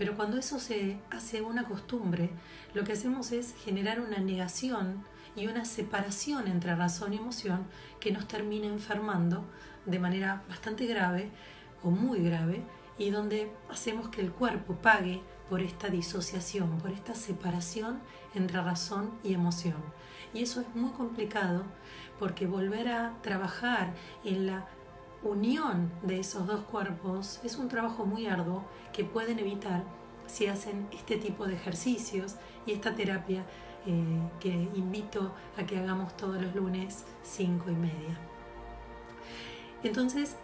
pero 0.00 0.16
cuando 0.16 0.38
eso 0.38 0.58
se 0.58 0.98
hace 1.10 1.42
una 1.42 1.64
costumbre, 1.64 2.30
lo 2.72 2.84
que 2.84 2.92
hacemos 2.92 3.32
es 3.32 3.54
generar 3.62 4.00
una 4.00 4.16
negación 4.16 5.04
y 5.36 5.46
una 5.46 5.66
separación 5.66 6.48
entre 6.48 6.74
razón 6.74 7.12
y 7.12 7.18
emoción 7.18 7.66
que 8.00 8.10
nos 8.10 8.26
termina 8.26 8.66
enfermando 8.66 9.44
de 9.84 9.98
manera 9.98 10.42
bastante 10.48 10.86
grave 10.86 11.28
o 11.82 11.90
muy 11.90 12.22
grave 12.22 12.62
y 12.96 13.10
donde 13.10 13.52
hacemos 13.68 14.08
que 14.08 14.22
el 14.22 14.32
cuerpo 14.32 14.76
pague 14.76 15.20
por 15.50 15.60
esta 15.60 15.90
disociación, 15.90 16.78
por 16.78 16.92
esta 16.92 17.14
separación 17.14 18.00
entre 18.34 18.62
razón 18.62 19.10
y 19.22 19.34
emoción. 19.34 19.82
Y 20.32 20.42
eso 20.42 20.62
es 20.62 20.74
muy 20.74 20.92
complicado 20.92 21.64
porque 22.18 22.46
volver 22.46 22.88
a 22.88 23.18
trabajar 23.20 23.92
en 24.24 24.46
la 24.46 24.66
unión 25.22 25.90
de 26.02 26.20
esos 26.20 26.46
dos 26.46 26.60
cuerpos 26.62 27.40
es 27.44 27.56
un 27.56 27.68
trabajo 27.68 28.06
muy 28.06 28.26
arduo 28.26 28.64
que 28.92 29.04
pueden 29.04 29.38
evitar 29.38 29.84
si 30.26 30.46
hacen 30.46 30.88
este 30.92 31.16
tipo 31.16 31.46
de 31.46 31.54
ejercicios 31.54 32.36
y 32.66 32.72
esta 32.72 32.94
terapia 32.94 33.44
eh, 33.86 34.30
que 34.38 34.48
invito 34.74 35.34
a 35.58 35.64
que 35.64 35.78
hagamos 35.78 36.16
todos 36.16 36.40
los 36.40 36.54
lunes 36.54 37.04
cinco 37.22 37.70
y 37.70 37.74
media. 37.74 38.18
Entonces, 39.82 40.36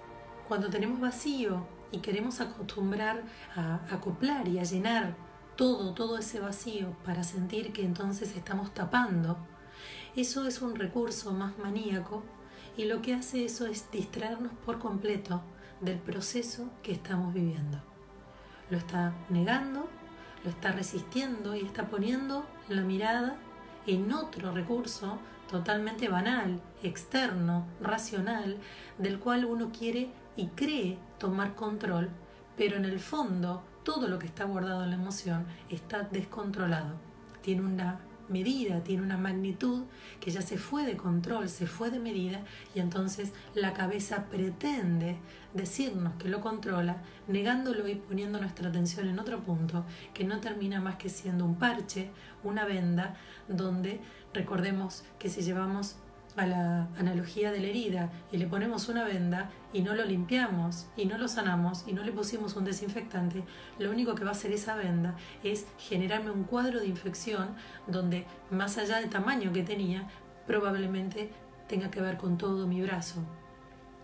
cuando 0.49 0.71
tenemos 0.71 1.01
vacío 1.01 1.67
y 1.93 1.99
queremos 1.99 2.41
acostumbrar 2.41 3.23
a 3.55 3.81
acoplar 3.91 4.49
y 4.49 4.59
a 4.59 4.65
llenar 4.65 5.15
todo, 5.57 5.95
todo 5.95 6.19
ese 6.19 6.41
vacío 6.41 6.97
para 7.05 7.25
sentir 7.25 7.73
que 7.73 7.85
entonces 7.85 8.37
estamos 8.37 8.73
tapando, 8.75 9.39
eso 10.15 10.47
es 10.47 10.63
un 10.63 10.75
recurso 10.75 11.33
más 11.33 11.59
maníaco 11.59 12.23
y 12.77 12.85
lo 12.85 13.03
que 13.03 13.15
hace 13.15 13.45
eso 13.45 13.67
es 13.67 13.91
distraernos 13.91 14.53
por 14.65 14.79
completo 14.79 15.43
del 15.81 15.99
proceso 15.99 16.71
que 16.83 16.93
estamos 16.93 17.33
viviendo. 17.33 17.79
Lo 18.71 18.79
está 18.79 19.15
negando, 19.29 19.89
lo 20.45 20.51
está 20.51 20.73
resistiendo 20.73 21.55
y 21.55 21.61
está 21.61 21.89
poniendo 21.89 22.47
la 22.69 22.83
mirada 22.83 23.37
en 23.87 24.13
otro 24.13 24.53
recurso 24.53 25.19
totalmente 25.49 26.09
banal, 26.09 26.61
externo, 26.83 27.67
racional, 27.81 28.59
del 28.99 29.19
cual 29.19 29.45
uno 29.45 29.71
quiere 29.77 30.11
y 30.37 30.49
cree 30.49 30.99
tomar 31.19 31.55
control, 31.55 32.11
pero 32.57 32.77
en 32.77 32.85
el 32.85 32.99
fondo 32.99 33.63
todo 33.85 34.09
lo 34.09 34.19
que 34.19 34.27
está 34.27 34.45
guardado 34.45 34.83
en 34.83 34.91
la 34.91 34.97
emoción 34.97 35.47
está 35.71 36.03
descontrolado. 36.03 36.97
Tiene 37.43 37.63
una 37.63 38.01
medida, 38.29 38.83
tiene 38.83 39.03
una 39.03 39.17
magnitud 39.17 39.85
que 40.21 40.31
ya 40.31 40.43
se 40.43 40.59
fue 40.59 40.85
de 40.85 40.97
control, 40.97 41.49
se 41.49 41.67
fue 41.67 41.91
de 41.91 41.99
medida 41.99 42.41
y 42.75 42.81
entonces 42.81 43.33
la 43.55 43.73
cabeza 43.73 44.27
pretende 44.31 45.17
decirnos 45.55 46.15
que 46.15 46.29
lo 46.29 46.41
controla, 46.41 47.03
negándolo 47.29 47.89
y 47.89 47.97
poniendo 47.97 48.39
nuestra 48.39 48.69
atención 48.69 49.09
en 49.09 49.19
otro 49.19 49.41
punto 49.41 49.85
que 50.15 50.25
no 50.25 50.41
termina 50.41 50.81
más 50.81 50.97
que 50.97 51.09
siendo 51.09 51.45
un 51.45 51.57
parche, 51.57 52.11
una 52.45 52.65
venda, 52.65 53.17
donde 53.49 54.01
recordemos 54.35 55.05
que 55.19 55.29
si 55.29 55.43
llevamos 55.43 55.97
a 56.37 56.47
la 56.47 56.89
analogía 56.99 57.51
de 57.51 57.61
la 57.61 57.69
herida 57.69 58.11
y 58.31 58.37
le 58.37 58.47
ponemos 58.47 58.89
una 58.89 59.05
venda 59.05 59.51
y 59.73 59.83
no 59.83 59.95
lo 59.95 60.05
limpiamos 60.05 60.87
y 60.97 61.07
no 61.07 61.19
lo 61.19 61.29
sanamos 61.29 61.85
y 61.87 61.93
no 61.93 62.03
le 62.03 62.13
pusimos 62.13 62.57
un 62.57 62.65
desinfectante, 62.65 63.43
lo 63.79 63.91
único 63.91 64.15
que 64.15 64.25
va 64.25 64.31
a 64.31 64.33
hacer 64.33 64.53
esa 64.53 64.77
venda 64.77 65.17
es 65.43 65.67
generarme 65.79 66.31
un 66.31 66.45
cuadro 66.45 66.81
de 66.81 66.87
infección 66.87 67.49
donde 67.87 68.27
más 68.51 68.79
allá 68.79 69.01
del 69.01 69.11
tamaño 69.11 69.53
que 69.53 69.63
tenía, 69.63 70.09
probablemente 70.47 71.31
tenga 71.69 71.91
que 71.91 72.01
ver 72.01 72.17
con 72.17 72.39
todo 72.39 72.67
mi 72.67 72.83
brazo 72.83 73.21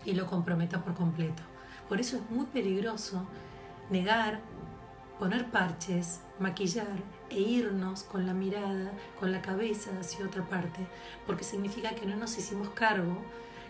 y 0.05 0.13
lo 0.13 0.25
comprometa 0.25 0.83
por 0.83 0.93
completo. 0.95 1.43
Por 1.87 1.99
eso 1.99 2.17
es 2.17 2.29
muy 2.29 2.45
peligroso 2.47 3.25
negar, 3.89 4.41
poner 5.19 5.49
parches, 5.51 6.21
maquillar 6.39 6.97
e 7.33 7.39
irnos 7.39 8.03
con 8.03 8.25
la 8.25 8.33
mirada, 8.33 8.91
con 9.19 9.31
la 9.31 9.41
cabeza 9.41 9.91
hacia 9.99 10.25
otra 10.25 10.43
parte, 10.43 10.87
porque 11.25 11.43
significa 11.43 11.95
que 11.95 12.05
no 12.05 12.15
nos 12.15 12.37
hicimos 12.37 12.69
cargo, 12.69 13.17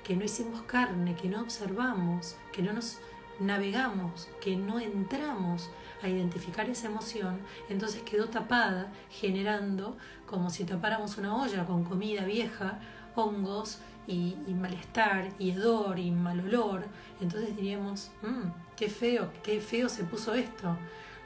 que 0.04 0.16
no 0.16 0.26
hicimos 0.26 0.62
carne, 0.64 1.16
que 1.16 1.30
no 1.30 1.42
observamos, 1.42 2.36
que 2.52 2.62
no 2.62 2.74
nos 2.74 3.00
navegamos, 3.40 4.30
que 4.42 4.56
no 4.56 4.80
entramos 4.80 5.70
a 6.02 6.10
identificar 6.10 6.70
esa 6.70 6.88
emoción, 6.88 7.40
entonces 7.70 8.02
quedó 8.04 8.28
tapada, 8.28 8.92
generando 9.10 9.98
como 10.26 10.50
si 10.50 10.66
tapáramos 10.66 11.18
una 11.18 11.36
olla 11.36 11.66
con 11.66 11.84
comida 11.84 12.26
vieja, 12.26 12.80
hongos 13.16 13.80
y, 14.08 14.36
malestar 14.60 15.30
y 15.40 15.52
hedor 15.52 16.00
y 16.00 16.12
mal 16.12 16.40
olor. 16.42 16.86
Entonces 17.22 17.56
diríamos, 17.56 18.12
mmm, 18.22 18.50
qué 18.76 18.90
feo, 18.90 19.32
qué 19.44 19.62
feo 19.62 19.90
se 19.90 20.04
puso 20.04 20.34
esto. 20.34 20.78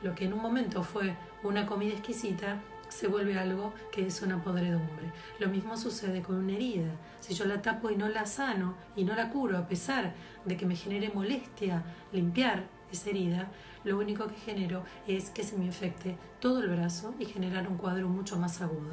Lo 0.04 0.14
que 0.14 0.26
en 0.26 0.34
un 0.34 0.42
momento 0.42 0.84
fue 0.84 1.16
una 1.44 1.66
comida 1.66 1.94
exquisita 1.94 2.60
se 2.90 3.08
vuelve 3.08 3.38
algo 3.38 3.74
que 3.92 4.08
es 4.08 4.22
una 4.22 4.42
podredumbre. 4.42 5.12
Lo 5.40 5.50
mismo 5.50 5.78
sucede 5.78 6.22
con 6.22 6.36
una 6.36 6.54
herida. 6.54 6.90
Si 7.20 7.34
yo 7.34 7.46
la 7.46 7.62
tapo 7.62 7.90
y 7.90 7.96
no 7.96 8.08
la 8.10 8.26
sano 8.26 8.76
y 8.96 9.04
no 9.04 9.16
la 9.16 9.30
curo, 9.30 9.58
a 9.58 9.68
pesar 9.68 10.14
de 10.46 10.58
que 10.58 10.66
me 10.66 10.76
genere 10.76 11.12
molestia 11.14 11.84
limpiar 12.12 12.66
esa 12.92 13.10
herida, 13.10 13.52
lo 13.84 13.98
único 13.98 14.28
que 14.28 14.36
genero 14.36 14.84
es 15.08 15.30
que 15.30 15.44
se 15.44 15.58
me 15.58 15.66
infecte 15.66 16.18
todo 16.40 16.62
el 16.62 16.70
brazo 16.70 17.14
y 17.20 17.26
generar 17.26 17.68
un 17.68 17.78
cuadro 17.78 18.08
mucho 18.08 18.38
más 18.38 18.62
agudo. 18.62 18.92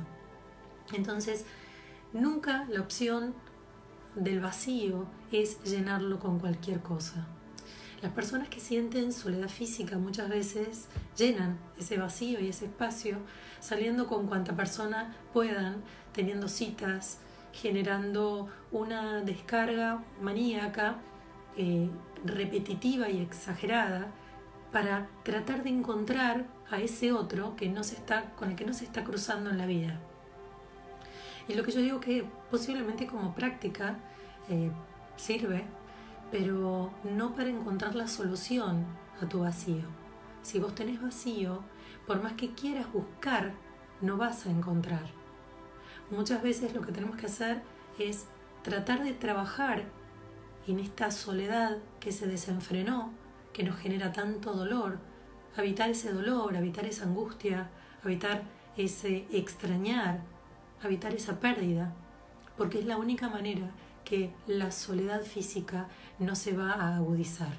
Entonces, 0.92 1.46
nunca 2.12 2.66
la 2.68 2.80
opción 2.80 3.34
del 4.14 4.40
vacío 4.40 5.06
es 5.32 5.62
llenarlo 5.64 6.18
con 6.18 6.38
cualquier 6.38 6.80
cosa. 6.80 7.26
Las 8.04 8.12
personas 8.12 8.50
que 8.50 8.60
sienten 8.60 9.14
soledad 9.14 9.48
física 9.48 9.96
muchas 9.96 10.28
veces 10.28 10.88
llenan 11.16 11.56
ese 11.78 11.96
vacío 11.96 12.38
y 12.38 12.48
ese 12.48 12.66
espacio 12.66 13.16
saliendo 13.60 14.06
con 14.08 14.26
cuanta 14.26 14.54
persona 14.54 15.16
puedan, 15.32 15.82
teniendo 16.12 16.48
citas, 16.48 17.16
generando 17.54 18.50
una 18.70 19.22
descarga 19.22 20.04
maníaca, 20.20 20.96
eh, 21.56 21.88
repetitiva 22.26 23.08
y 23.08 23.22
exagerada 23.22 24.12
para 24.70 25.08
tratar 25.22 25.62
de 25.62 25.70
encontrar 25.70 26.44
a 26.70 26.80
ese 26.80 27.10
otro 27.10 27.56
que 27.56 27.70
no 27.70 27.84
se 27.84 27.94
está, 27.94 28.34
con 28.34 28.50
el 28.50 28.56
que 28.56 28.66
no 28.66 28.74
se 28.74 28.84
está 28.84 29.02
cruzando 29.02 29.48
en 29.48 29.56
la 29.56 29.64
vida. 29.64 29.98
Y 31.48 31.54
lo 31.54 31.62
que 31.62 31.72
yo 31.72 31.80
digo 31.80 32.00
que 32.00 32.26
posiblemente 32.50 33.06
como 33.06 33.34
práctica 33.34 33.96
eh, 34.50 34.70
sirve 35.16 35.64
pero 36.30 36.92
no 37.04 37.34
para 37.34 37.50
encontrar 37.50 37.94
la 37.94 38.08
solución 38.08 38.84
a 39.20 39.28
tu 39.28 39.40
vacío. 39.40 39.84
Si 40.42 40.58
vos 40.58 40.74
tenés 40.74 41.00
vacío, 41.00 41.62
por 42.06 42.22
más 42.22 42.34
que 42.34 42.54
quieras 42.54 42.92
buscar, 42.92 43.54
no 44.00 44.16
vas 44.16 44.46
a 44.46 44.50
encontrar. 44.50 45.06
Muchas 46.10 46.42
veces 46.42 46.74
lo 46.74 46.82
que 46.82 46.92
tenemos 46.92 47.16
que 47.16 47.26
hacer 47.26 47.62
es 47.98 48.26
tratar 48.62 49.02
de 49.02 49.12
trabajar 49.12 49.84
en 50.66 50.80
esta 50.80 51.10
soledad 51.10 51.78
que 52.00 52.12
se 52.12 52.26
desenfrenó, 52.26 53.10
que 53.52 53.62
nos 53.62 53.76
genera 53.76 54.12
tanto 54.12 54.52
dolor, 54.52 54.98
habitar 55.56 55.90
ese 55.90 56.12
dolor, 56.12 56.56
habitar 56.56 56.84
esa 56.84 57.04
angustia, 57.04 57.70
habitar 58.02 58.42
ese 58.76 59.26
extrañar, 59.30 60.20
habitar 60.82 61.14
esa 61.14 61.40
pérdida, 61.40 61.92
porque 62.56 62.80
es 62.80 62.86
la 62.86 62.96
única 62.96 63.28
manera 63.28 63.70
que 64.04 64.32
la 64.46 64.70
soledad 64.70 65.22
física 65.22 65.88
no 66.18 66.36
se 66.36 66.56
va 66.56 66.72
a 66.72 66.96
agudizar. 66.96 67.52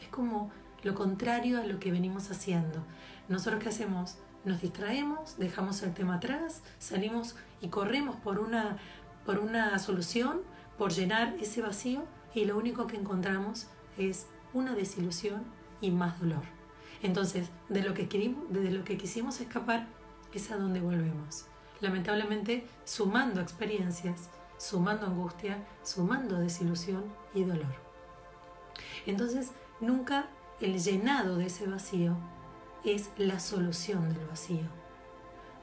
Es 0.00 0.08
como 0.08 0.50
lo 0.82 0.94
contrario 0.94 1.60
a 1.60 1.66
lo 1.66 1.78
que 1.78 1.92
venimos 1.92 2.30
haciendo. 2.30 2.84
Nosotros 3.28 3.62
qué 3.62 3.68
hacemos? 3.68 4.18
Nos 4.44 4.62
distraemos, 4.62 5.36
dejamos 5.38 5.82
el 5.82 5.92
tema 5.92 6.16
atrás, 6.16 6.62
salimos 6.78 7.36
y 7.60 7.68
corremos 7.68 8.16
por 8.16 8.38
una, 8.38 8.78
por 9.26 9.38
una 9.38 9.78
solución, 9.78 10.40
por 10.78 10.92
llenar 10.92 11.34
ese 11.40 11.60
vacío 11.60 12.04
y 12.34 12.46
lo 12.46 12.56
único 12.56 12.86
que 12.86 12.96
encontramos 12.96 13.66
es 13.98 14.26
una 14.54 14.74
desilusión 14.74 15.44
y 15.80 15.90
más 15.90 16.20
dolor. 16.20 16.42
Entonces, 17.02 17.48
de 17.68 17.82
lo 17.82 17.94
que, 17.94 18.06
de 18.06 18.70
lo 18.70 18.84
que 18.84 18.96
quisimos 18.96 19.40
escapar 19.40 19.86
es 20.32 20.50
a 20.50 20.56
donde 20.56 20.80
volvemos. 20.80 21.46
Lamentablemente, 21.80 22.66
sumando 22.84 23.40
experiencias, 23.40 24.30
sumando 24.60 25.06
angustia, 25.06 25.64
sumando 25.82 26.38
desilusión 26.38 27.04
y 27.32 27.44
dolor. 27.44 27.74
Entonces, 29.06 29.52
nunca 29.80 30.26
el 30.60 30.78
llenado 30.78 31.36
de 31.36 31.46
ese 31.46 31.66
vacío 31.66 32.14
es 32.84 33.10
la 33.16 33.40
solución 33.40 34.12
del 34.12 34.26
vacío. 34.26 34.66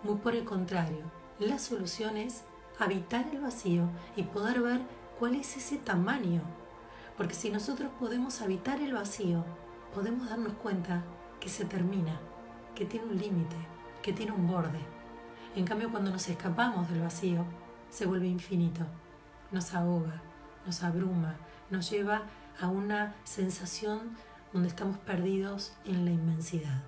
Muy 0.01 0.15
por 0.15 0.33
el 0.33 0.45
contrario, 0.45 1.03
la 1.37 1.59
solución 1.59 2.17
es 2.17 2.43
habitar 2.79 3.27
el 3.31 3.41
vacío 3.41 3.87
y 4.15 4.23
poder 4.23 4.61
ver 4.61 4.81
cuál 5.19 5.35
es 5.35 5.55
ese 5.57 5.77
tamaño. 5.77 6.41
Porque 7.17 7.35
si 7.35 7.51
nosotros 7.51 7.91
podemos 7.99 8.41
habitar 8.41 8.81
el 8.81 8.93
vacío, 8.93 9.45
podemos 9.93 10.27
darnos 10.27 10.53
cuenta 10.53 11.03
que 11.39 11.49
se 11.49 11.65
termina, 11.65 12.19
que 12.73 12.85
tiene 12.85 13.05
un 13.05 13.17
límite, 13.17 13.57
que 14.01 14.11
tiene 14.11 14.31
un 14.31 14.47
borde. 14.47 14.79
En 15.55 15.65
cambio, 15.65 15.91
cuando 15.91 16.09
nos 16.09 16.27
escapamos 16.29 16.89
del 16.89 17.01
vacío, 17.01 17.45
se 17.89 18.05
vuelve 18.05 18.27
infinito, 18.27 18.85
nos 19.51 19.73
ahoga, 19.73 20.21
nos 20.65 20.83
abruma, 20.83 21.35
nos 21.69 21.89
lleva 21.89 22.23
a 22.59 22.67
una 22.67 23.15
sensación 23.23 24.17
donde 24.53 24.69
estamos 24.69 24.97
perdidos 24.97 25.73
en 25.85 26.05
la 26.05 26.11
inmensidad. 26.11 26.83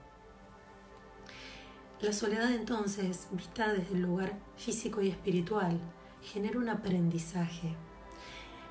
La 2.02 2.14
soledad 2.14 2.52
entonces, 2.52 3.28
vista 3.32 3.74
desde 3.74 3.96
el 3.96 4.02
lugar 4.02 4.38
físico 4.56 5.02
y 5.02 5.10
espiritual, 5.10 5.80
genera 6.22 6.58
un 6.58 6.70
aprendizaje. 6.70 7.76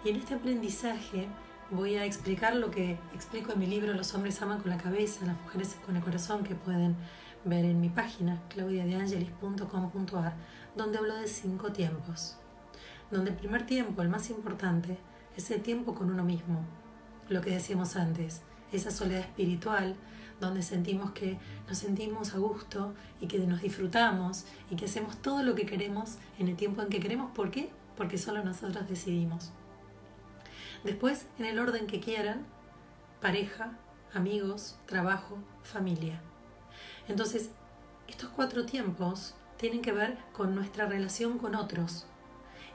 Y 0.05 0.09
en 0.09 0.17
este 0.17 0.35
aprendizaje 0.35 1.29
voy 1.71 1.97
a 1.97 2.07
explicar 2.07 2.57
lo 2.57 2.71
que 2.71 2.99
explico 3.15 3.53
en 3.53 3.59
mi 3.59 3.67
libro 3.67 3.93
Los 3.93 4.15
hombres 4.15 4.41
aman 4.41 4.61
con 4.61 4.71
la 4.71 4.79
cabeza, 4.79 5.27
las 5.27 5.39
mujeres 5.43 5.77
con 5.85 5.97
el 5.97 6.03
corazón, 6.03 6.43
que 6.43 6.55
pueden 6.55 6.97
ver 7.45 7.65
en 7.65 7.81
mi 7.81 7.89
página 7.89 8.41
claudiadeangelis.com.ar, 8.49 10.35
donde 10.79 10.99
hablo 10.99 11.17
de 11.17 11.27
cinco 11.27 11.73
tiempos. 11.73 12.37
Donde 13.11 13.31
el 13.31 13.37
primer 13.37 13.67
tiempo, 13.67 14.01
el 14.01 14.09
más 14.09 14.31
importante, 14.31 14.97
es 15.37 15.51
el 15.51 15.61
tiempo 15.61 15.95
con 15.95 16.09
uno 16.09 16.25
mismo. 16.25 16.65
Lo 17.29 17.41
que 17.41 17.51
decíamos 17.51 17.97
antes, 17.97 18.43
esa 18.73 18.93
soledad 18.93 19.21
espiritual 19.21 19.97
donde 20.41 20.63
sentimos 20.63 21.11
que 21.11 21.37
nos 21.67 21.79
sentimos 21.79 22.33
a 22.33 22.39
gusto 22.39 22.95
y 23.21 23.27
que 23.27 23.39
nos 23.41 23.61
disfrutamos 23.61 24.45
y 24.71 24.77
que 24.77 24.85
hacemos 24.85 25.17
todo 25.21 25.43
lo 25.43 25.57
que 25.57 25.67
queremos 25.67 26.17
en 26.39 26.47
el 26.47 26.57
tiempo 26.57 26.81
en 26.81 26.91
que 26.91 27.01
queremos. 27.01 27.33
¿Por 27.33 27.51
qué? 27.51 27.71
Porque 27.97 28.17
solo 28.17 28.45
nosotros 28.45 28.89
decidimos. 28.89 29.51
Después, 30.85 31.27
en 31.41 31.47
el 31.47 31.59
orden 31.59 31.89
que 31.89 31.99
quieran, 31.99 32.47
pareja, 33.21 33.77
amigos, 34.15 34.77
trabajo, 34.87 35.39
familia. 35.65 36.21
Entonces, 37.09 37.51
estos 38.07 38.29
cuatro 38.29 38.65
tiempos 38.65 39.35
tienen 39.59 39.83
que 39.83 39.93
ver 39.93 40.17
con 40.33 40.55
nuestra 40.55 40.87
relación 40.87 41.39
con 41.39 41.55
otros. 41.55 42.07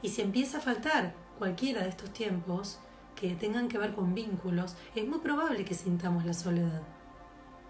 Y 0.02 0.10
si 0.10 0.22
empieza 0.22 0.58
a 0.58 0.60
faltar 0.60 1.14
cualquiera 1.38 1.82
de 1.82 1.88
estos 1.88 2.12
tiempos 2.12 2.78
que 3.16 3.34
tengan 3.34 3.68
que 3.68 3.78
ver 3.78 3.94
con 3.94 4.14
vínculos, 4.14 4.76
es 4.94 5.06
muy 5.08 5.18
probable 5.18 5.64
que 5.64 5.74
sintamos 5.74 6.24
la 6.24 6.34
soledad. 6.34 6.82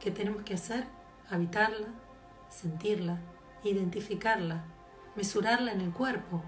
¿Qué 0.01 0.11
tenemos 0.11 0.43
que 0.43 0.55
hacer? 0.55 0.85
Habitarla, 1.31 1.87
sentirla, 2.51 3.19
identificarla, 3.63 4.65
mesurarla 5.15 5.73
en 5.73 5.81
el 5.81 5.93
cuerpo 5.93 6.43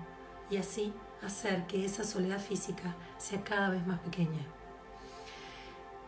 y 0.51 0.57
así 0.57 0.93
hacer 1.25 1.67
que 1.67 1.85
esa 1.85 2.05
soledad 2.05 2.41
física 2.41 2.95
sea 3.17 3.43
cada 3.43 3.71
vez 3.71 3.87
más 3.87 4.01
pequeña. 4.01 4.45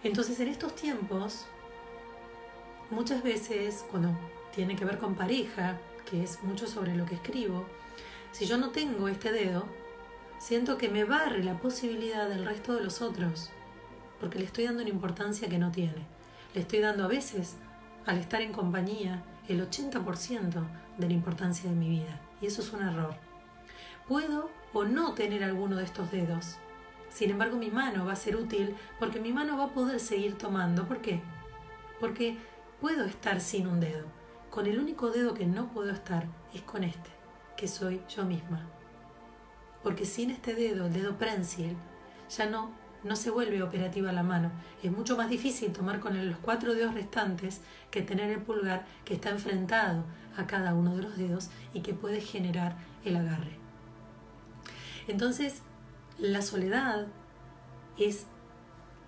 Entonces 0.02 0.38
en 0.40 0.48
estos 0.48 0.74
tiempos, 0.74 1.46
muchas 2.90 3.22
veces 3.22 3.84
cuando 3.90 4.10
tiene 4.54 4.76
que 4.76 4.84
ver 4.84 4.98
con 4.98 5.14
pareja, 5.14 5.78
que 6.08 6.22
es 6.22 6.42
mucho 6.42 6.66
sobre 6.66 6.96
lo 6.96 7.04
que 7.06 7.16
escribo, 7.16 7.66
si 8.32 8.46
yo 8.46 8.56
no 8.56 8.70
tengo 8.70 9.08
este 9.08 9.32
dedo, 9.32 9.66
siento 10.38 10.78
que 10.78 10.88
me 10.88 11.04
barre 11.04 11.42
la 11.42 11.58
posibilidad 11.58 12.28
del 12.28 12.44
resto 12.44 12.74
de 12.74 12.84
los 12.84 13.02
otros, 13.02 13.50
porque 14.20 14.38
le 14.38 14.44
estoy 14.44 14.64
dando 14.64 14.82
una 14.82 14.90
importancia 14.90 15.48
que 15.48 15.58
no 15.58 15.70
tiene. 15.70 16.06
Le 16.54 16.60
estoy 16.62 16.80
dando 16.80 17.04
a 17.04 17.08
veces, 17.08 17.56
al 18.06 18.18
estar 18.18 18.42
en 18.42 18.52
compañía, 18.52 19.22
el 19.48 19.68
80% 19.68 20.66
de 20.98 21.06
la 21.06 21.12
importancia 21.12 21.68
de 21.68 21.76
mi 21.76 21.88
vida, 21.88 22.20
y 22.40 22.46
eso 22.46 22.62
es 22.62 22.72
un 22.72 22.82
error. 22.82 23.14
Puedo 24.06 24.50
o 24.72 24.84
no 24.84 25.14
tener 25.14 25.42
alguno 25.42 25.76
de 25.76 25.84
estos 25.84 26.10
dedos. 26.10 26.56
Sin 27.10 27.30
embargo, 27.30 27.56
mi 27.56 27.70
mano 27.70 28.04
va 28.04 28.12
a 28.12 28.16
ser 28.16 28.36
útil 28.36 28.74
porque 28.98 29.20
mi 29.20 29.32
mano 29.32 29.56
va 29.56 29.64
a 29.64 29.74
poder 29.74 29.98
seguir 30.00 30.36
tomando. 30.36 30.86
¿Por 30.86 31.00
qué? 31.00 31.20
Porque 32.00 32.36
puedo 32.80 33.04
estar 33.04 33.40
sin 33.40 33.66
un 33.66 33.80
dedo. 33.80 34.17
Con 34.50 34.66
el 34.66 34.78
único 34.78 35.10
dedo 35.10 35.34
que 35.34 35.46
no 35.46 35.68
puedo 35.68 35.90
estar 35.90 36.26
es 36.54 36.62
con 36.62 36.84
este, 36.84 37.10
que 37.56 37.68
soy 37.68 38.00
yo 38.08 38.24
misma. 38.24 38.66
Porque 39.82 40.04
sin 40.04 40.30
este 40.30 40.54
dedo, 40.54 40.86
el 40.86 40.92
dedo 40.92 41.16
prensil, 41.16 41.76
ya 42.30 42.46
no, 42.46 42.70
no 43.04 43.14
se 43.14 43.30
vuelve 43.30 43.62
operativa 43.62 44.12
la 44.12 44.22
mano. 44.22 44.50
Es 44.82 44.90
mucho 44.90 45.16
más 45.16 45.28
difícil 45.28 45.72
tomar 45.72 46.00
con 46.00 46.28
los 46.28 46.38
cuatro 46.38 46.74
dedos 46.74 46.94
restantes 46.94 47.60
que 47.90 48.02
tener 48.02 48.30
el 48.30 48.42
pulgar 48.42 48.86
que 49.04 49.14
está 49.14 49.30
enfrentado 49.30 50.04
a 50.36 50.46
cada 50.46 50.74
uno 50.74 50.96
de 50.96 51.02
los 51.02 51.16
dedos 51.16 51.50
y 51.74 51.80
que 51.80 51.94
puede 51.94 52.20
generar 52.20 52.76
el 53.04 53.16
agarre. 53.16 53.58
Entonces, 55.08 55.62
la 56.18 56.42
soledad 56.42 57.06
es 57.98 58.26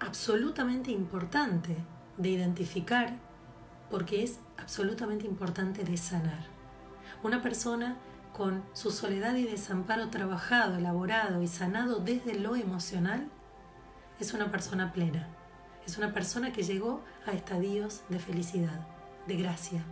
absolutamente 0.00 0.90
importante 0.90 1.76
de 2.16 2.28
identificar 2.28 3.16
porque 3.90 4.22
es 4.22 4.40
absolutamente 4.58 5.26
importante 5.26 5.84
de 5.84 5.96
sanar. 5.96 6.46
Una 7.22 7.42
persona 7.42 7.96
con 8.32 8.62
su 8.72 8.90
soledad 8.90 9.34
y 9.34 9.44
desamparo 9.44 10.08
trabajado, 10.08 10.76
elaborado 10.76 11.42
y 11.42 11.48
sanado 11.48 11.98
desde 11.98 12.38
lo 12.38 12.56
emocional, 12.56 13.28
es 14.18 14.32
una 14.32 14.50
persona 14.50 14.92
plena. 14.92 15.28
Es 15.86 15.98
una 15.98 16.12
persona 16.12 16.52
que 16.52 16.62
llegó 16.62 17.02
a 17.26 17.32
estadios 17.32 18.02
de 18.08 18.18
felicidad, 18.18 18.86
de 19.26 19.36
gracia. 19.36 19.82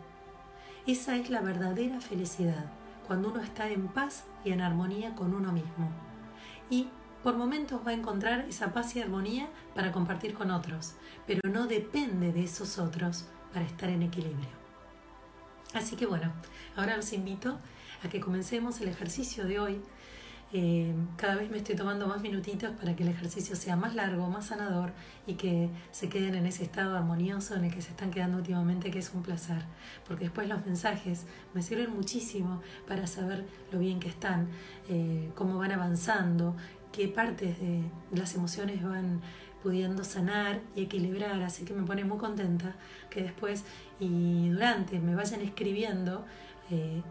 Esa 0.86 1.16
es 1.16 1.28
la 1.28 1.40
verdadera 1.40 2.00
felicidad 2.00 2.66
cuando 3.06 3.30
uno 3.30 3.40
está 3.40 3.68
en 3.68 3.88
paz 3.88 4.24
y 4.44 4.52
en 4.52 4.60
armonía 4.60 5.14
con 5.14 5.34
uno 5.34 5.50
mismo. 5.50 5.90
Y 6.70 6.88
por 7.22 7.36
momentos 7.36 7.80
va 7.86 7.90
a 7.90 7.94
encontrar 7.94 8.40
esa 8.48 8.72
paz 8.72 8.94
y 8.94 9.00
armonía 9.00 9.48
para 9.74 9.92
compartir 9.92 10.34
con 10.34 10.50
otros, 10.50 10.94
pero 11.26 11.40
no 11.50 11.66
depende 11.66 12.32
de 12.32 12.44
esos 12.44 12.78
otros 12.78 13.26
para 13.52 13.64
estar 13.64 13.88
en 13.88 14.02
equilibrio. 14.02 14.48
Así 15.74 15.96
que 15.96 16.06
bueno, 16.06 16.32
ahora 16.76 16.96
los 16.96 17.12
invito 17.12 17.58
a 18.02 18.08
que 18.08 18.20
comencemos 18.20 18.80
el 18.80 18.88
ejercicio 18.88 19.46
de 19.46 19.60
hoy. 19.60 19.80
Eh, 20.50 20.94
cada 21.18 21.34
vez 21.34 21.50
me 21.50 21.58
estoy 21.58 21.76
tomando 21.76 22.06
más 22.06 22.22
minutitos 22.22 22.70
para 22.70 22.96
que 22.96 23.02
el 23.02 23.10
ejercicio 23.10 23.54
sea 23.54 23.76
más 23.76 23.94
largo, 23.94 24.30
más 24.30 24.46
sanador 24.46 24.92
y 25.26 25.34
que 25.34 25.68
se 25.90 26.08
queden 26.08 26.34
en 26.36 26.46
ese 26.46 26.64
estado 26.64 26.96
armonioso 26.96 27.54
en 27.54 27.64
el 27.64 27.74
que 27.74 27.82
se 27.82 27.90
están 27.90 28.10
quedando 28.10 28.38
últimamente, 28.38 28.90
que 28.90 29.00
es 29.00 29.12
un 29.12 29.22
placer. 29.22 29.62
Porque 30.06 30.24
después 30.24 30.48
los 30.48 30.64
mensajes 30.64 31.26
me 31.52 31.60
sirven 31.60 31.94
muchísimo 31.94 32.62
para 32.86 33.06
saber 33.06 33.44
lo 33.70 33.78
bien 33.78 34.00
que 34.00 34.08
están, 34.08 34.48
eh, 34.88 35.30
cómo 35.34 35.58
van 35.58 35.72
avanzando, 35.72 36.56
qué 36.92 37.08
partes 37.08 37.60
de 37.60 37.82
las 38.12 38.34
emociones 38.34 38.82
van 38.82 39.20
pudiendo 39.62 40.04
sanar 40.04 40.60
y 40.76 40.82
equilibrar, 40.82 41.42
así 41.42 41.64
que 41.64 41.74
me 41.74 41.84
pone 41.86 42.04
muy 42.04 42.18
contenta 42.18 42.76
que 43.10 43.22
después 43.22 43.64
y 44.00 44.48
durante 44.50 44.98
me 45.00 45.14
vayan 45.14 45.40
escribiendo. 45.40 46.24
Eh, 46.70 47.02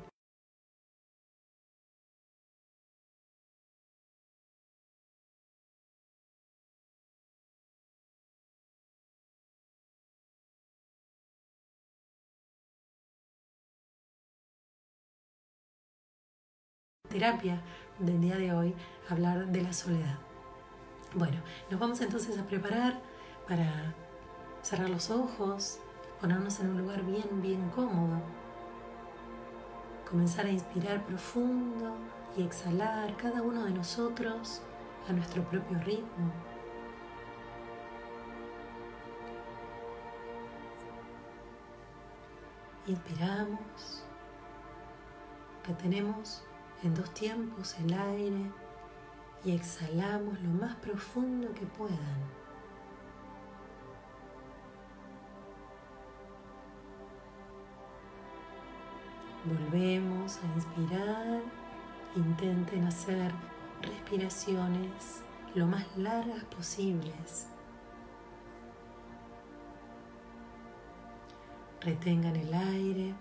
terapia 17.10 17.62
del 18.00 18.22
día 18.22 18.36
de 18.38 18.54
hoy 18.54 18.74
hablar 19.10 19.48
de 19.48 19.62
la 19.62 19.74
soledad. 19.74 20.27
Bueno, 21.13 21.38
nos 21.72 21.80
vamos 21.80 22.02
entonces 22.02 22.38
a 22.38 22.43
preparar 22.43 23.00
para 23.48 23.93
cerrar 24.62 24.89
los 24.89 25.10
ojos, 25.10 25.80
ponernos 26.20 26.60
en 26.60 26.72
un 26.72 26.80
lugar 26.80 27.02
bien, 27.04 27.41
bien 27.41 27.70
cómodo, 27.70 28.20
comenzar 30.10 30.46
a 30.46 30.50
inspirar 30.50 31.06
profundo 31.06 31.96
y 32.36 32.43
exhalar 32.43 33.15
cada 33.15 33.41
uno 33.41 33.63
de 33.63 33.72
nosotros 33.72 34.62
a 35.08 35.13
nuestro 35.13 35.43
propio 35.43 35.80
ritmo. 35.80 36.32
Inspiramos, 42.86 44.04
retenemos 45.65 46.43
en 46.84 46.93
dos 46.93 47.13
tiempos 47.13 47.76
el 47.80 47.93
aire 47.93 48.52
y 49.43 49.52
exhalamos 49.52 50.39
lo 50.41 50.50
más 50.50 50.76
profundo 50.78 51.54
que 51.54 51.65
puedan. 51.65 52.38
Volvemos 59.45 60.39
a 60.43 60.45
inspirar. 60.56 61.41
Intenten 62.15 62.86
hacer 62.86 63.32
respiraciones 63.82 65.21
lo 65.54 65.67
más 65.67 65.86
largas 65.95 66.43
posibles. 66.45 67.47
Retengan 71.82 72.36
el 72.36 72.54
aire 72.54 73.13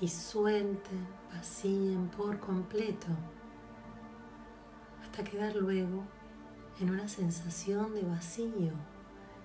y 0.00 0.08
suelten, 0.08 1.06
vacíen 1.34 2.08
por 2.16 2.38
completo 2.38 3.08
hasta 5.18 5.30
quedar 5.32 5.56
luego 5.56 6.04
en 6.80 6.90
una 6.90 7.08
sensación 7.08 7.92
de 7.92 8.02
vacío, 8.02 8.72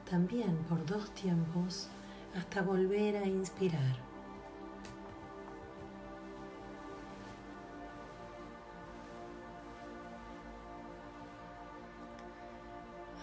también 0.07 0.55
por 0.69 0.85
dos 0.85 1.09
tiempos, 1.15 1.89
hasta 2.37 2.61
volver 2.61 3.17
a 3.17 3.25
inspirar. 3.25 3.97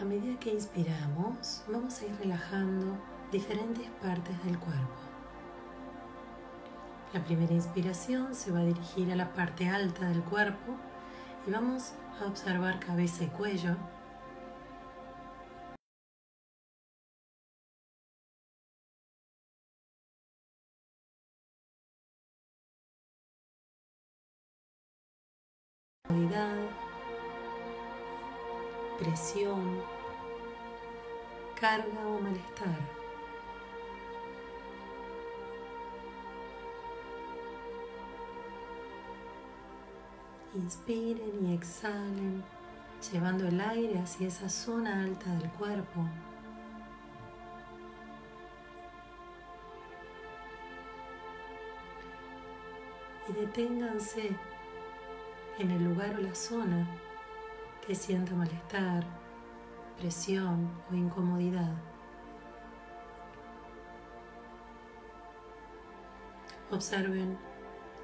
A 0.00 0.04
medida 0.04 0.40
que 0.40 0.52
inspiramos, 0.52 1.62
vamos 1.68 2.02
a 2.02 2.06
ir 2.06 2.16
relajando 2.16 2.98
diferentes 3.30 3.88
partes 4.02 4.44
del 4.44 4.58
cuerpo. 4.58 5.00
La 7.12 7.24
primera 7.24 7.52
inspiración 7.52 8.34
se 8.34 8.50
va 8.50 8.58
a 8.58 8.64
dirigir 8.64 9.12
a 9.12 9.16
la 9.16 9.32
parte 9.34 9.68
alta 9.68 10.08
del 10.08 10.22
cuerpo 10.22 10.74
y 11.46 11.52
vamos 11.52 11.92
a 12.20 12.26
observar 12.26 12.78
cabeza 12.80 13.24
y 13.24 13.28
cuello. 13.28 13.76
presión, 28.98 29.82
carga 31.58 32.06
o 32.06 32.20
malestar. 32.20 32.99
Inspiren 40.52 41.46
y 41.46 41.54
exhalen, 41.54 42.42
llevando 43.12 43.46
el 43.46 43.60
aire 43.60 44.00
hacia 44.00 44.26
esa 44.26 44.48
zona 44.48 45.04
alta 45.04 45.32
del 45.36 45.48
cuerpo. 45.52 46.04
Y 53.28 53.32
deténganse 53.32 54.30
en 55.60 55.70
el 55.70 55.84
lugar 55.84 56.16
o 56.16 56.20
la 56.20 56.34
zona 56.34 56.84
que 57.86 57.94
sienta 57.94 58.34
malestar, 58.34 59.04
presión 59.98 60.68
o 60.90 60.94
incomodidad. 60.96 61.76
Observen 66.72 67.38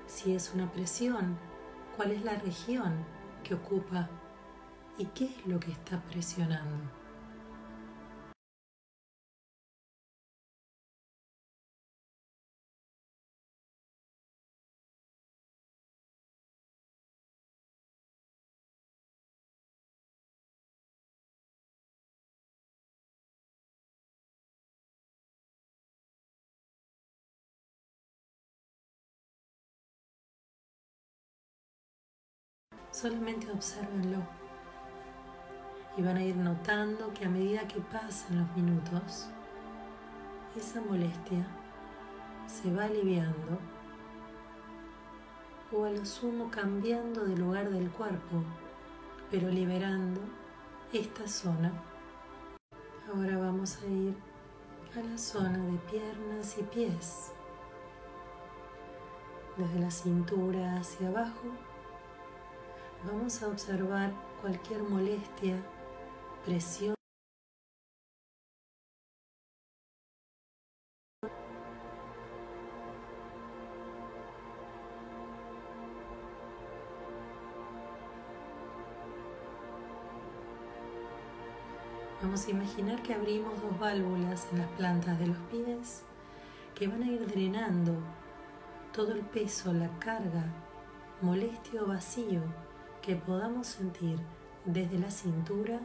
si 0.06 0.34
es 0.34 0.52
una 0.54 0.70
presión 0.70 1.36
cuál 1.96 2.12
es 2.12 2.22
la 2.24 2.36
región 2.36 2.92
que 3.42 3.54
ocupa 3.54 4.08
y 4.98 5.06
qué 5.06 5.24
es 5.26 5.46
lo 5.46 5.58
que 5.58 5.72
está 5.72 6.00
presionando. 6.02 7.05
Solamente 32.96 33.52
observenlo 33.52 34.22
y 35.98 36.02
van 36.02 36.16
a 36.16 36.24
ir 36.24 36.34
notando 36.34 37.12
que 37.12 37.26
a 37.26 37.28
medida 37.28 37.68
que 37.68 37.78
pasan 37.78 38.38
los 38.38 38.56
minutos, 38.56 39.28
esa 40.56 40.80
molestia 40.80 41.46
se 42.46 42.72
va 42.72 42.84
aliviando 42.84 43.58
o 45.70 45.84
a 45.84 45.90
lo 45.90 46.06
sumo 46.06 46.50
cambiando 46.50 47.26
de 47.26 47.36
lugar 47.36 47.68
del 47.68 47.90
cuerpo, 47.90 48.42
pero 49.30 49.50
liberando 49.50 50.22
esta 50.90 51.28
zona. 51.28 51.74
Ahora 53.14 53.36
vamos 53.36 53.76
a 53.82 53.86
ir 53.88 54.16
a 54.96 55.02
la 55.02 55.18
zona 55.18 55.58
de 55.58 55.76
piernas 55.90 56.56
y 56.56 56.62
pies, 56.62 57.30
desde 59.58 59.80
la 59.80 59.90
cintura 59.90 60.78
hacia 60.78 61.08
abajo 61.08 61.75
Vamos 63.04 63.42
a 63.42 63.48
observar 63.48 64.12
cualquier 64.40 64.82
molestia, 64.82 65.56
presión. 66.44 66.94
Vamos 82.22 82.46
a 82.46 82.50
imaginar 82.50 83.02
que 83.02 83.14
abrimos 83.14 83.60
dos 83.62 83.78
válvulas 83.78 84.48
en 84.50 84.58
las 84.58 84.68
plantas 84.72 85.18
de 85.18 85.26
los 85.28 85.38
pies 85.50 86.02
que 86.74 86.88
van 86.88 87.02
a 87.02 87.06
ir 87.06 87.26
drenando 87.26 87.94
todo 88.92 89.12
el 89.12 89.20
peso, 89.20 89.72
la 89.72 89.88
carga, 89.98 90.44
molestia 91.22 91.82
o 91.82 91.86
vacío 91.86 92.42
que 93.06 93.14
podamos 93.14 93.68
sentir 93.68 94.18
desde 94.64 94.98
la 94.98 95.12
cintura 95.12 95.78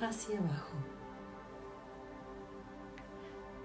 hacia 0.00 0.40
abajo. 0.40 0.74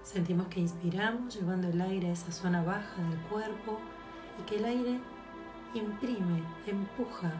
Sentimos 0.04 0.46
que 0.46 0.60
inspiramos 0.60 1.34
llevando 1.34 1.66
el 1.66 1.80
aire 1.80 2.10
a 2.10 2.12
esa 2.12 2.30
zona 2.30 2.62
baja 2.62 3.02
del 3.10 3.18
cuerpo 3.22 3.80
y 4.38 4.42
que 4.44 4.58
el 4.58 4.64
aire 4.66 5.00
imprime, 5.74 6.44
empuja, 6.68 7.32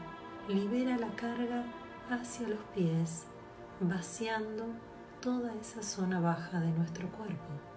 libera 0.49 0.97
la 0.97 1.15
carga 1.15 1.63
hacia 2.09 2.49
los 2.49 2.59
pies, 2.75 3.25
vaciando 3.79 4.65
toda 5.21 5.53
esa 5.55 5.81
zona 5.81 6.19
baja 6.19 6.59
de 6.59 6.71
nuestro 6.71 7.07
cuerpo. 7.11 7.74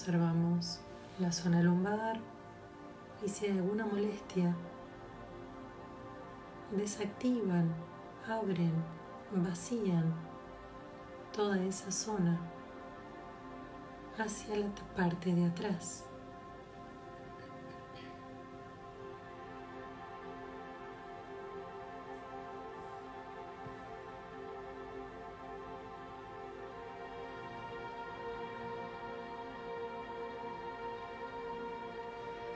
Observamos 0.00 0.80
la 1.18 1.30
zona 1.30 1.60
lumbar 1.60 2.18
y 3.22 3.28
si 3.28 3.44
hay 3.44 3.58
alguna 3.58 3.84
molestia, 3.84 4.56
desactivan, 6.74 7.70
abren, 8.26 8.72
vacían 9.30 10.14
toda 11.36 11.62
esa 11.62 11.92
zona 11.92 12.40
hacia 14.16 14.56
la 14.56 14.70
parte 14.96 15.34
de 15.34 15.44
atrás. 15.44 16.06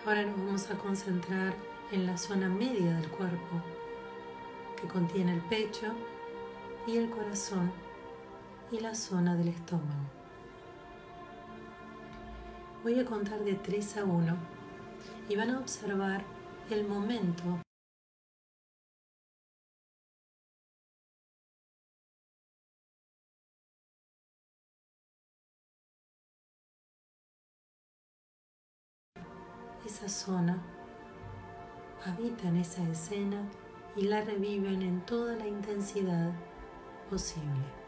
Ahora 0.07 0.23
nos 0.23 0.37
vamos 0.37 0.71
a 0.71 0.77
concentrar 0.77 1.55
en 1.91 2.05
la 2.05 2.19
zona 2.19 2.47
media 2.51 2.95
del 2.97 3.09
cuerpo 3.09 3.63
que 4.79 4.87
contiene 4.87 5.33
el 5.33 5.41
pecho 5.41 5.95
y 6.87 6.99
el 6.99 7.09
corazón 7.09 7.73
y 8.71 8.81
la 8.81 8.95
zona 8.95 9.35
del 9.35 9.49
estómago. 9.49 10.05
Voy 12.83 13.01
a 13.01 13.07
contar 13.07 13.43
de 13.45 13.55
3 13.55 13.97
a 13.97 14.05
1 14.05 14.37
y 15.31 15.37
van 15.37 15.51
a 15.53 15.59
observar 15.59 16.23
el 16.69 16.87
momento 16.87 17.64
habitan 32.07 32.57
esa 32.57 32.83
escena 32.89 33.43
y 33.97 34.03
la 34.03 34.23
reviven 34.23 34.83
en 34.83 35.05
toda 35.05 35.37
la 35.37 35.47
intensidad 35.47 36.33
posible. 37.11 37.84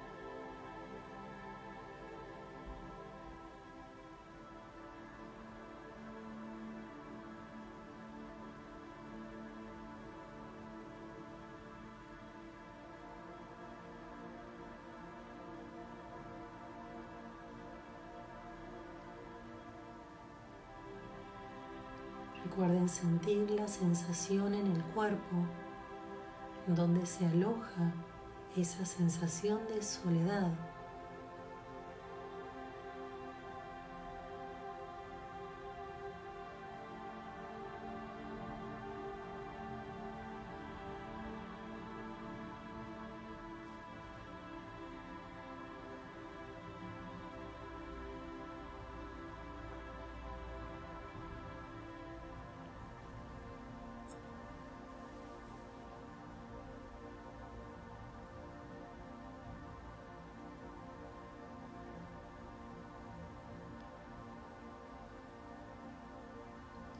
Sentir 22.86 23.50
la 23.50 23.66
sensación 23.66 24.54
en 24.54 24.66
el 24.70 24.82
cuerpo 24.94 25.36
donde 26.68 27.04
se 27.04 27.26
aloja 27.26 27.92
esa 28.56 28.84
sensación 28.84 29.66
de 29.66 29.82
soledad. 29.82 30.52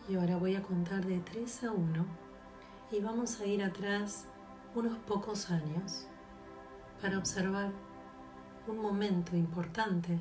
Y 0.09 0.15
ahora 0.15 0.37
voy 0.37 0.55
a 0.55 0.63
contar 0.63 1.05
de 1.05 1.19
3 1.19 1.65
a 1.65 1.73
1 1.73 2.07
y 2.93 3.01
vamos 3.01 3.41
a 3.41 3.47
ir 3.47 3.63
atrás 3.65 4.27
unos 4.75 4.97
pocos 4.99 5.51
años 5.51 6.07
para 7.03 7.19
observar 7.19 7.73
un 8.69 8.79
momento 8.79 9.35
importante 9.35 10.21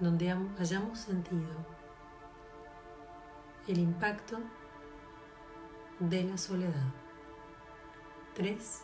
donde 0.00 0.34
hayamos 0.58 0.98
sentido 0.98 1.54
el 3.68 3.78
impacto 3.78 4.38
de 6.00 6.24
la 6.24 6.38
soledad. 6.38 6.92
3, 8.34 8.82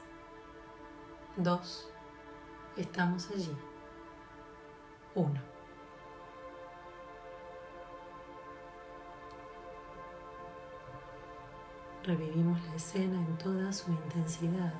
2, 1.37 1.89
estamos 2.77 3.31
allí. 3.31 3.57
1. 5.15 5.50
Revivimos 12.11 12.59
la 12.67 12.75
escena 12.75 13.25
en 13.25 13.39
toda 13.39 13.73
su 13.73 13.93
intensidad. 13.93 14.75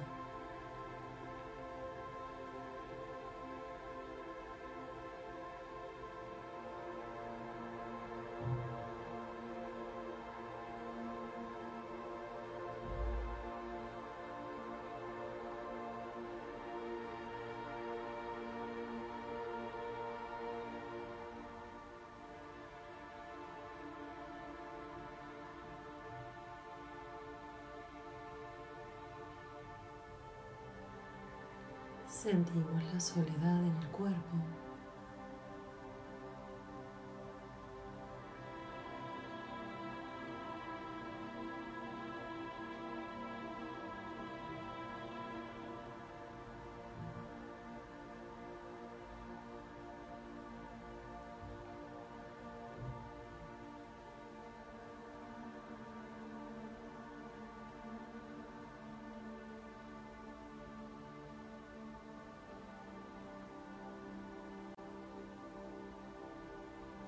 Sentimos 32.41 32.83
la 32.95 32.99
soledad 32.99 33.59
en 33.59 33.77
el 33.77 33.89
cuerpo. 33.89 34.60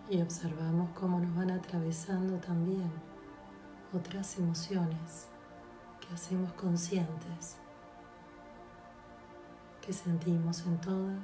Y 0.09 0.21
observamos 0.21 0.91
cómo 0.99 1.19
nos 1.21 1.35
van 1.35 1.51
atravesando 1.51 2.37
también 2.39 2.91
otras 3.93 4.39
emociones 4.39 5.29
que 6.01 6.15
hacemos 6.15 6.53
conscientes, 6.53 7.57
que 9.85 9.93
sentimos 9.93 10.67
en 10.67 10.81
toda 10.81 11.15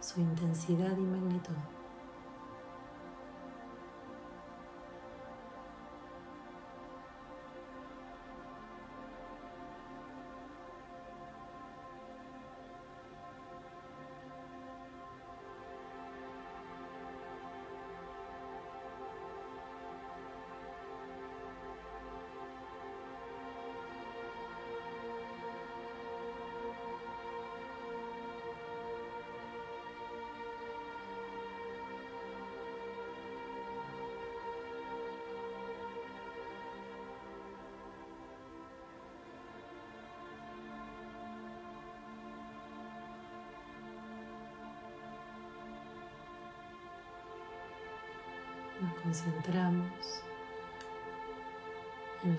su 0.00 0.20
intensidad 0.20 0.96
y 0.96 1.02
magnitud. 1.02 1.54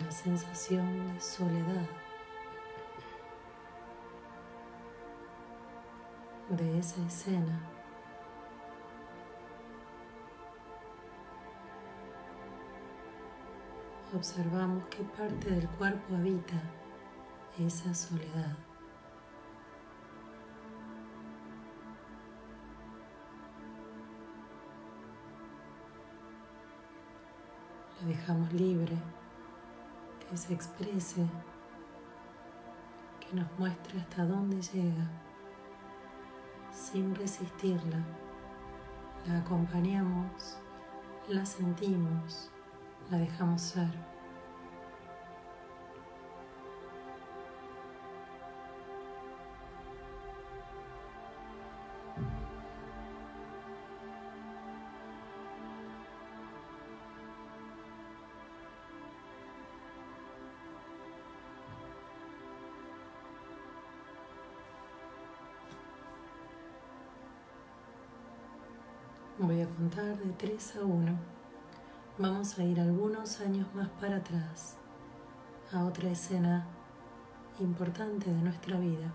la 0.02 0.12
sensación 0.12 1.14
de 1.14 1.20
soledad 1.20 1.88
de 6.50 6.78
esa 6.78 7.02
escena. 7.06 7.60
Observamos 14.16 14.84
qué 14.90 15.04
parte 15.04 15.50
del 15.50 15.68
cuerpo 15.70 16.16
habita 16.16 16.62
esa 17.58 17.94
soledad. 17.94 18.56
La 28.02 28.08
dejamos 28.08 28.54
libre 28.54 28.96
que 30.34 30.38
se 30.38 30.52
exprese, 30.52 31.24
que 33.20 33.36
nos 33.36 33.46
muestre 33.60 34.00
hasta 34.00 34.26
dónde 34.26 34.60
llega, 34.60 35.08
sin 36.72 37.14
resistirla. 37.14 38.04
La 39.28 39.38
acompañamos, 39.38 40.58
la 41.28 41.46
sentimos, 41.46 42.50
la 43.12 43.20
dejamos 43.20 43.62
ser. 43.62 44.13
Contar 69.94 70.18
de 70.18 70.34
3 70.34 70.78
a 70.78 70.86
1. 70.86 71.20
Vamos 72.18 72.58
a 72.58 72.64
ir 72.64 72.80
algunos 72.80 73.40
años 73.42 73.68
más 73.76 73.90
para 73.90 74.18
atrás, 74.18 74.76
a 75.72 75.86
otra 75.86 76.10
escena 76.10 76.66
importante 77.60 78.32
de 78.32 78.42
nuestra 78.42 78.80
vida, 78.80 79.14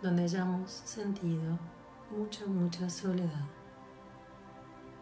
donde 0.00 0.22
hayamos 0.22 0.70
sentido 0.70 1.58
mucha, 2.10 2.46
mucha 2.46 2.88
soledad. 2.88 3.44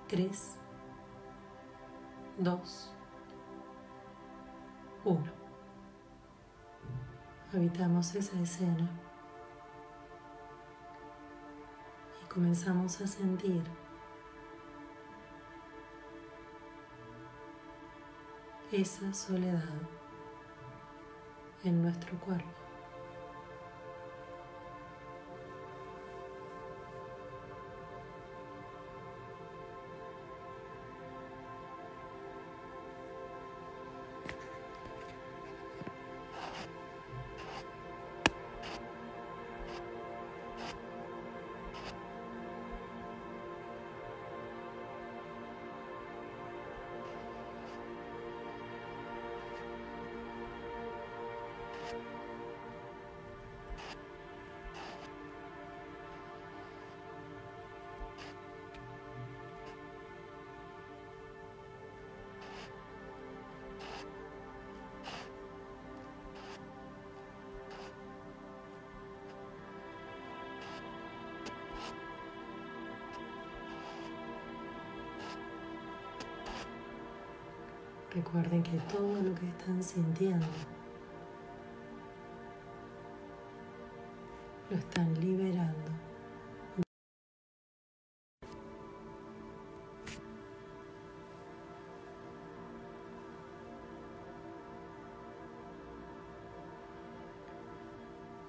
3, 0.08 0.56
2, 2.38 2.92
1. 5.04 5.22
Habitamos 7.52 8.14
esa 8.16 8.40
escena 8.40 8.90
y 12.24 12.28
comenzamos 12.28 13.00
a 13.00 13.06
sentir 13.06 13.62
esa 18.80 19.12
soledad 19.14 19.62
en 21.62 21.82
nuestro 21.82 22.18
cuerpo. 22.18 22.63
Recuerden 78.14 78.62
que 78.62 78.78
todo 78.92 79.20
lo 79.20 79.34
que 79.34 79.48
están 79.48 79.82
sintiendo 79.82 80.46
lo 84.70 84.76
están 84.76 85.12
liberando. 85.20 85.90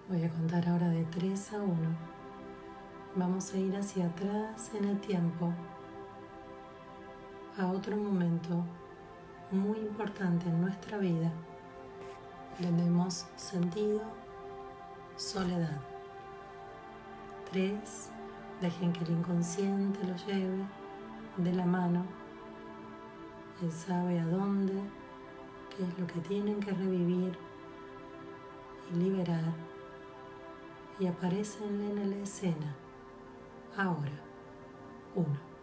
Voy 0.07 0.23
a 0.23 0.29
contar 0.29 0.67
ahora 0.69 0.89
de 0.89 1.03
3 1.05 1.53
a 1.53 1.57
1. 1.57 1.73
Vamos 3.15 3.51
a 3.51 3.57
ir 3.57 3.75
hacia 3.75 4.05
atrás 4.05 4.71
en 4.75 4.85
el 4.85 5.01
tiempo, 5.01 5.51
a 7.57 7.71
otro 7.71 7.97
momento 7.97 8.63
muy 9.51 9.77
importante 9.79 10.47
en 10.49 10.61
nuestra 10.61 10.97
vida 10.97 11.31
donde 12.59 12.85
hemos 12.85 13.25
sentido 13.35 14.01
soledad. 15.17 15.81
Tres, 17.51 18.09
dejen 18.61 18.93
que 18.93 19.03
el 19.03 19.11
inconsciente 19.11 19.99
lo 20.05 20.15
lleve 20.25 20.65
de 21.37 21.53
la 21.53 21.65
mano. 21.65 22.05
Él 23.61 23.71
sabe 23.71 24.19
a 24.19 24.25
dónde, 24.25 24.73
qué 25.75 25.83
es 25.83 25.99
lo 25.99 26.07
que 26.07 26.19
tienen 26.21 26.59
que 26.59 26.71
revivir 26.71 27.37
y 28.93 28.97
liberar. 28.97 29.43
Y 30.99 31.07
aparecen 31.07 31.81
en 31.81 32.09
la 32.09 32.17
escena. 32.17 32.73
Ahora, 33.77 34.11
uno. 35.13 35.54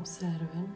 Observen. 0.00 0.74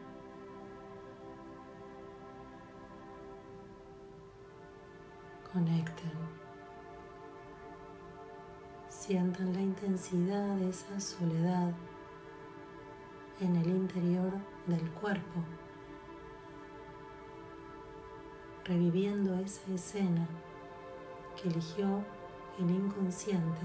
Conecten. 5.51 6.11
Sientan 8.87 9.51
la 9.51 9.61
intensidad 9.61 10.55
de 10.57 10.69
esa 10.69 10.99
soledad 10.99 11.73
en 13.39 13.55
el 13.55 13.67
interior 13.67 14.31
del 14.67 14.91
cuerpo, 14.91 15.43
reviviendo 18.63 19.33
esa 19.39 19.73
escena 19.73 20.27
que 21.35 21.49
eligió 21.49 22.05
el 22.59 22.69
inconsciente 22.69 23.61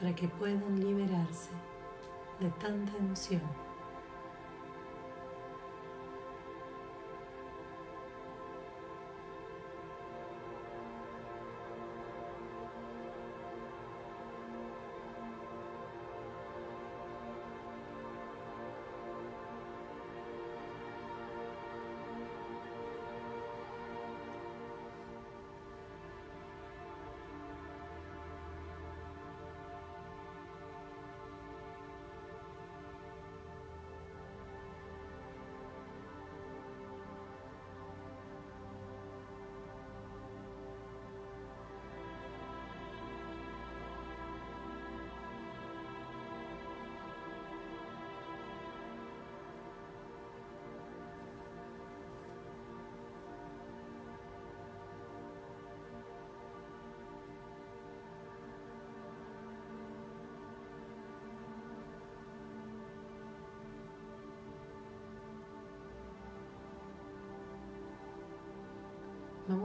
para 0.00 0.12
que 0.16 0.26
puedan 0.26 0.80
liberarse 0.80 1.50
de 2.40 2.50
tanta 2.50 2.96
emoción. 2.98 3.65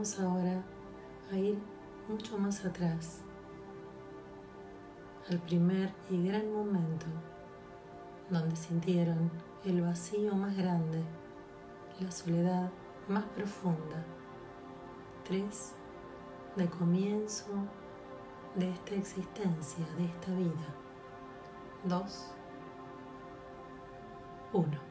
Vamos 0.02 0.18
ahora 0.18 0.60
a 1.30 1.36
ir 1.36 1.56
mucho 2.08 2.36
más 2.36 2.64
atrás, 2.64 3.20
al 5.30 5.38
primer 5.38 5.94
y 6.10 6.26
gran 6.26 6.52
momento 6.52 7.06
donde 8.28 8.56
sintieron 8.56 9.30
el 9.64 9.80
vacío 9.80 10.34
más 10.34 10.56
grande, 10.56 11.04
la 12.00 12.10
soledad 12.10 12.68
más 13.06 13.22
profunda. 13.26 14.04
Tres, 15.22 15.76
de 16.56 16.68
comienzo 16.68 17.52
de 18.56 18.70
esta 18.70 18.96
existencia, 18.96 19.86
de 19.96 20.06
esta 20.06 20.32
vida. 20.32 20.74
Dos, 21.84 22.34
uno. 24.52 24.81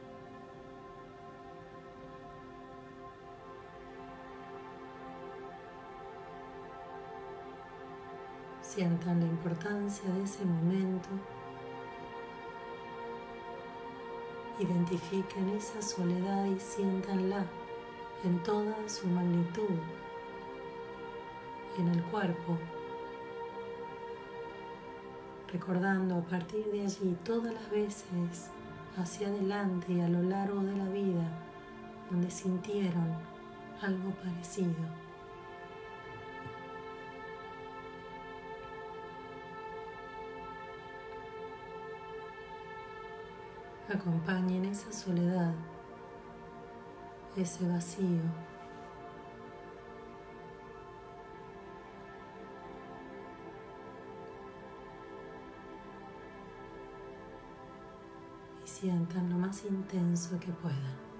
Sientan 8.74 9.20
la 9.20 9.26
importancia 9.26 10.10
de 10.14 10.22
ese 10.22 10.46
momento. 10.46 11.10
Identifiquen 14.58 15.50
esa 15.50 15.82
soledad 15.82 16.46
y 16.46 16.58
siéntanla 16.58 17.44
en 18.24 18.42
toda 18.42 18.74
su 18.88 19.08
magnitud 19.08 19.76
en 21.76 21.88
el 21.88 22.02
cuerpo, 22.04 22.56
recordando 25.52 26.16
a 26.16 26.22
partir 26.22 26.64
de 26.72 26.80
allí 26.80 27.14
todas 27.26 27.52
las 27.52 27.70
veces 27.70 28.50
hacia 28.96 29.28
adelante 29.28 29.92
y 29.92 30.00
a 30.00 30.08
lo 30.08 30.22
largo 30.22 30.62
de 30.62 30.76
la 30.76 30.88
vida 30.88 31.28
donde 32.10 32.30
sintieron 32.30 33.18
algo 33.82 34.12
parecido. 34.12 35.01
Acompañen 43.92 44.64
esa 44.64 44.92
soledad, 44.92 45.54
ese 47.36 47.68
vacío. 47.68 48.22
Y 58.64 58.68
sientan 58.68 59.30
lo 59.30 59.36
más 59.36 59.64
intenso 59.64 60.38
que 60.40 60.52
puedan. 60.52 61.11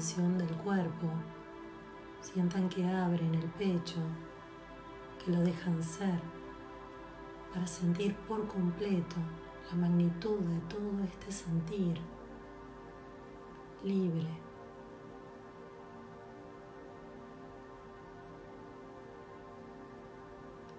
Del 0.00 0.48
cuerpo. 0.64 1.08
Sientan 2.22 2.70
que 2.70 2.82
abren 2.86 3.34
el 3.34 3.46
pecho, 3.50 3.98
que 5.22 5.30
lo 5.30 5.42
dejan 5.42 5.82
ser, 5.82 6.18
para 7.52 7.66
sentir 7.66 8.16
por 8.26 8.48
completo 8.48 9.16
la 9.70 9.76
magnitud 9.76 10.38
de 10.38 10.58
todo 10.60 11.04
este 11.04 11.30
sentir 11.30 12.00
libre. 13.84 14.26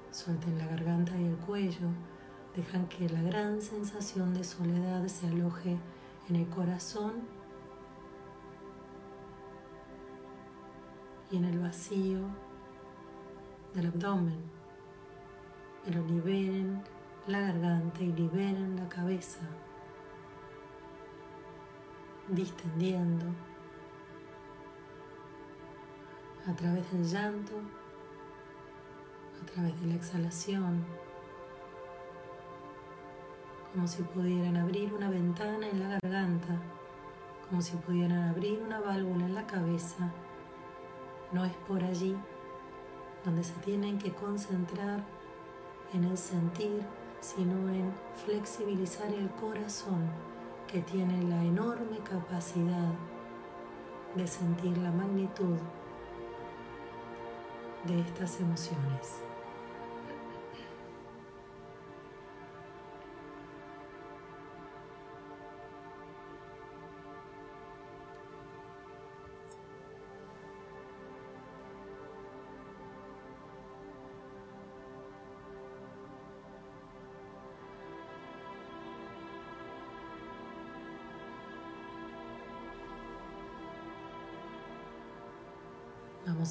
Suelten 0.10 0.58
la 0.58 0.66
garganta 0.66 1.16
y 1.16 1.26
el 1.26 1.36
cuello, 1.36 1.90
dejan 2.56 2.88
que 2.88 3.08
la 3.08 3.22
gran 3.22 3.62
sensación 3.62 4.34
de 4.34 4.44
soledad 4.44 5.06
se 5.06 5.28
aloje 5.28 5.78
en 6.28 6.38
el 6.38 6.50
corazón 6.50 7.41
y 11.32 11.38
en 11.38 11.46
el 11.46 11.60
vacío 11.60 12.20
del 13.74 13.88
abdomen, 13.88 14.42
pero 15.86 16.06
liberen 16.06 16.84
la 17.28 17.40
garganta 17.40 18.02
y 18.02 18.12
liberen 18.12 18.76
la 18.76 18.90
cabeza, 18.90 19.40
distendiendo 22.28 23.26
a 26.46 26.54
través 26.54 26.92
del 26.92 27.06
llanto, 27.06 27.54
a 29.42 29.46
través 29.46 29.80
de 29.80 29.88
la 29.88 29.96
exhalación, 29.96 30.86
como 33.72 33.88
si 33.88 34.04
pudieran 34.04 34.58
abrir 34.58 34.94
una 34.94 35.10
ventana 35.10 35.70
en 35.70 35.80
la 35.80 35.98
garganta, 36.02 36.62
como 37.48 37.62
si 37.62 37.78
pudieran 37.78 38.30
abrir 38.30 38.62
una 38.62 38.82
válvula 38.82 39.26
en 39.26 39.36
la 39.36 39.48
cabeza 39.48 40.12
no 41.32 41.46
es 41.46 41.54
por 41.68 41.84
allí 41.84 42.16
donde 43.24 43.44
se 43.44 43.54
tienen 43.62 43.98
que 43.98 44.14
concentrar 44.14 45.04
en 45.94 46.04
el 46.06 46.18
sentir, 46.18 46.82
sino 47.20 47.70
en 47.70 47.94
flexibilizar 48.26 49.14
el 49.14 49.30
corazón 49.32 50.10
que 50.68 50.82
tiene 50.82 51.22
la 51.24 51.44
enorme 51.44 52.00
capacidad 52.00 52.94
de 54.16 54.28
sentir 54.28 54.78
la 54.78 54.92
magnitud 54.92 55.58
de 57.86 58.00
estas 58.00 58.40
emociones. 58.40 59.31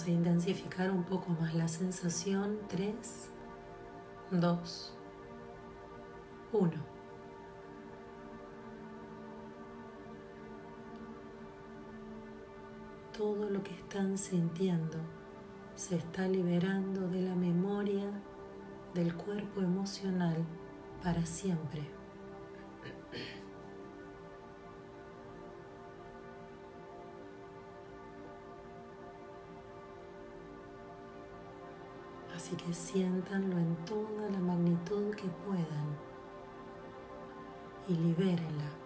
A 0.06 0.08
intensificar 0.08 0.90
un 0.90 1.04
poco 1.04 1.30
más 1.32 1.52
la 1.54 1.68
sensación. 1.68 2.58
3, 2.68 3.30
2, 4.30 4.94
1. 6.52 6.72
Todo 13.12 13.50
lo 13.50 13.62
que 13.62 13.74
están 13.74 14.16
sintiendo 14.16 14.96
se 15.74 15.96
está 15.96 16.26
liberando 16.26 17.06
de 17.08 17.20
la 17.20 17.34
memoria 17.34 18.10
del 18.94 19.14
cuerpo 19.14 19.60
emocional 19.60 20.46
para 21.02 21.26
siempre. 21.26 21.99
Así 32.50 32.56
que 32.64 32.74
siéntanlo 32.74 33.56
en 33.58 33.76
toda 33.84 34.28
la 34.28 34.40
magnitud 34.40 35.14
que 35.14 35.28
puedan 35.46 35.96
y 37.86 37.94
libérenla. 37.94 38.79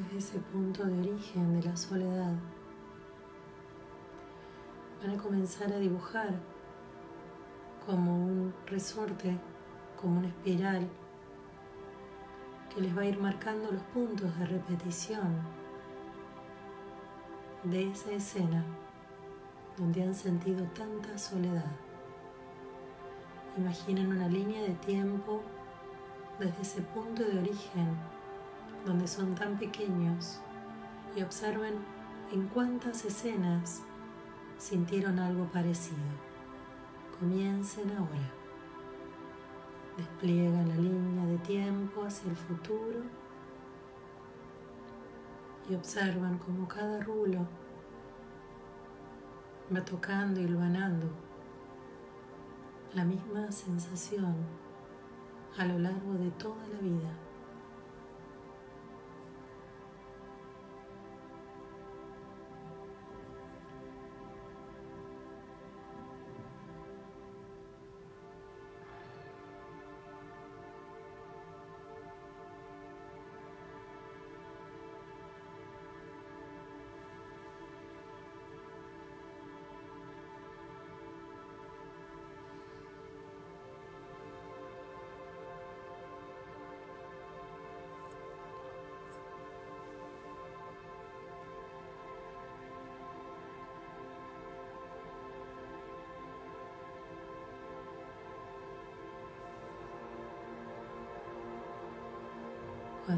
Desde 0.00 0.18
ese 0.18 0.38
punto 0.38 0.84
de 0.84 0.98
origen 0.98 1.60
de 1.60 1.68
la 1.68 1.76
soledad, 1.76 2.32
van 5.02 5.18
a 5.18 5.22
comenzar 5.22 5.72
a 5.72 5.78
dibujar 5.78 6.34
como 7.84 8.24
un 8.24 8.54
resorte, 8.66 9.36
como 10.00 10.18
una 10.18 10.28
espiral 10.28 10.88
que 12.74 12.80
les 12.80 12.96
va 12.96 13.02
a 13.02 13.06
ir 13.06 13.18
marcando 13.18 13.70
los 13.72 13.82
puntos 13.82 14.38
de 14.38 14.46
repetición 14.46 15.36
de 17.64 17.90
esa 17.90 18.12
escena 18.12 18.64
donde 19.76 20.02
han 20.02 20.14
sentido 20.14 20.64
tanta 20.66 21.18
soledad. 21.18 21.72
Imaginen 23.56 24.08
una 24.08 24.28
línea 24.28 24.62
de 24.62 24.74
tiempo 24.74 25.42
desde 26.38 26.62
ese 26.62 26.82
punto 26.82 27.22
de 27.22 27.38
origen 27.38 28.19
donde 28.84 29.06
son 29.06 29.34
tan 29.34 29.58
pequeños 29.58 30.40
y 31.16 31.22
observen 31.22 31.74
en 32.32 32.46
cuántas 32.48 33.04
escenas 33.04 33.82
sintieron 34.58 35.18
algo 35.18 35.46
parecido. 35.46 35.98
Comiencen 37.18 37.90
ahora. 37.92 38.30
Despliegan 39.96 40.68
la 40.68 40.76
línea 40.76 41.26
de 41.26 41.38
tiempo 41.38 42.04
hacia 42.04 42.30
el 42.30 42.36
futuro 42.36 43.02
y 45.68 45.74
observan 45.74 46.38
cómo 46.38 46.66
cada 46.66 47.00
rulo 47.00 47.46
va 49.74 49.84
tocando 49.84 50.40
y 50.40 50.44
hilvanando 50.44 51.06
la 52.94 53.04
misma 53.04 53.52
sensación 53.52 54.34
a 55.56 55.64
lo 55.64 55.78
largo 55.78 56.14
de 56.14 56.30
toda 56.32 56.66
la 56.68 56.78
vida. 56.80 57.29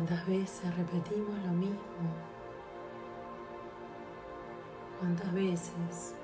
¿Cuántas 0.05 0.27
veces 0.27 0.77
repetimos 0.77 1.39
lo 1.47 1.53
mismo? 1.53 1.79
¿Cuántas 4.99 5.33
veces 5.33 6.17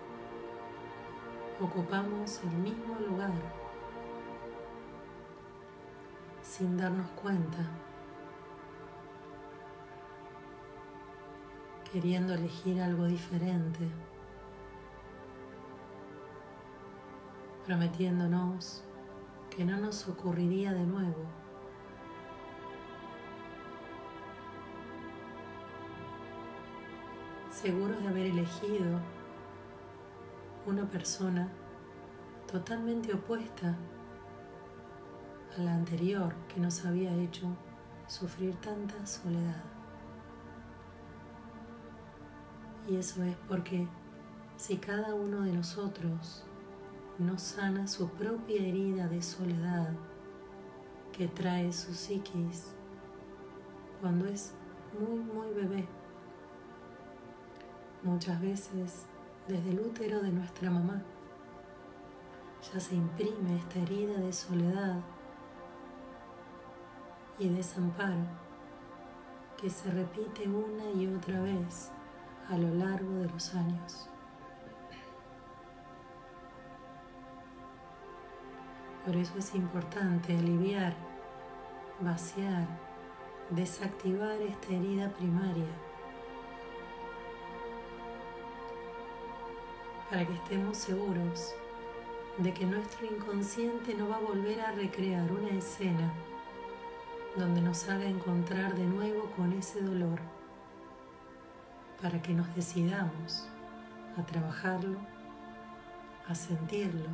ocupamos 1.61 2.43
el 2.43 2.57
mismo 2.59 2.97
lugar 3.09 3.31
sin 6.43 6.77
darnos 6.77 7.09
cuenta? 7.11 7.59
Queriendo 11.93 12.35
elegir 12.35 12.83
algo 12.83 13.05
diferente, 13.05 13.89
prometiéndonos 17.65 18.83
que 19.51 19.65
no 19.65 19.77
nos 19.77 20.09
ocurriría 20.09 20.73
de 20.73 20.85
nuevo. 20.85 21.48
Seguros 27.59 28.01
de 28.01 28.09
haber 28.09 28.27
elegido 28.27 29.01
una 30.65 30.89
persona 30.89 31.49
totalmente 32.51 33.13
opuesta 33.13 33.77
a 35.57 35.63
la 35.63 35.75
anterior 35.75 36.33
que 36.47 36.61
nos 36.61 36.85
había 36.85 37.13
hecho 37.17 37.49
sufrir 38.07 38.55
tanta 38.61 39.05
soledad. 39.05 39.65
Y 42.89 42.95
eso 42.95 43.25
es 43.25 43.35
porque 43.49 43.89
si 44.57 44.77
cada 44.77 45.17
uno 45.17 45.41
de 45.41 45.53
nosotros 45.53 46.45
no 47.19 47.39
sana 47.39 47.89
su 47.89 48.09
propia 48.11 48.63
herida 48.63 49.09
de 49.09 49.21
soledad 49.21 49.95
que 51.13 51.27
trae 51.27 51.73
su 51.73 51.93
psiquis 51.93 52.73
cuando 54.01 54.27
es 54.27 54.55
muy, 54.97 55.19
muy 55.19 55.53
bebé, 55.55 55.98
muchas 58.09 58.41
veces 58.41 59.07
desde 59.47 59.71
el 59.71 59.81
útero 59.81 60.21
de 60.21 60.31
nuestra 60.31 60.71
mamá. 60.71 61.03
Ya 62.73 62.81
se 62.81 62.95
imprime 62.95 63.57
esta 63.57 63.79
herida 63.81 64.15
de 64.15 64.33
soledad 64.33 64.97
y 67.39 67.49
desamparo 67.49 68.27
que 69.61 69.69
se 69.71 69.91
repite 69.91 70.49
una 70.49 70.91
y 70.91 71.07
otra 71.07 71.41
vez 71.43 71.91
a 72.49 72.57
lo 72.57 72.75
largo 72.75 73.13
de 73.15 73.29
los 73.29 73.55
años. 73.55 74.09
Por 79.05 79.17
eso 79.17 79.39
es 79.39 79.55
importante 79.55 80.37
aliviar, 80.37 80.95
vaciar, 82.01 82.67
desactivar 83.51 84.41
esta 84.43 84.73
herida 84.73 85.09
primaria 85.11 85.88
para 90.11 90.27
que 90.27 90.33
estemos 90.33 90.77
seguros 90.77 91.55
de 92.39 92.55
que 92.55 92.65
nuestro 92.65 93.07
inconsciente 93.07 93.95
no 93.95 94.09
va 94.09 94.17
a 94.17 94.21
volver 94.21 94.61
a 94.61 94.73
recrear 94.73 95.31
una 95.33 95.51
escena 95.51 96.13
donde 97.37 97.61
nos 97.61 97.89
haga 97.89 98.05
encontrar 98.05 98.75
de 98.75 98.85
nuevo 98.85 99.31
con 99.37 99.53
ese 99.53 99.83
dolor, 99.83 100.19
para 102.01 102.23
que 102.23 102.33
nos 102.33 102.53
decidamos 102.55 103.49
a 104.17 104.25
trabajarlo, 104.25 104.99
a 106.27 106.35
sentirlo 106.35 107.09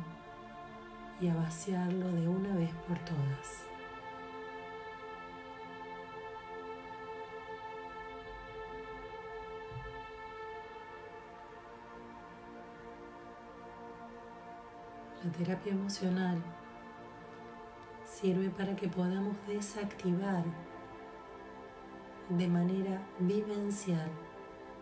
y 1.19 1.27
a 1.27 1.35
vaciarlo 1.35 2.11
de 2.11 2.27
una 2.27 2.55
vez 2.55 2.71
por 2.87 2.97
todas. 2.99 3.74
La 15.25 15.31
terapia 15.31 15.71
emocional 15.71 16.39
sirve 18.05 18.51
para 18.51 18.75
que 18.75 18.87
podamos 18.87 19.35
desactivar 19.47 20.43
de 22.29 22.47
manera 22.47 23.01
vivencial, 23.17 24.07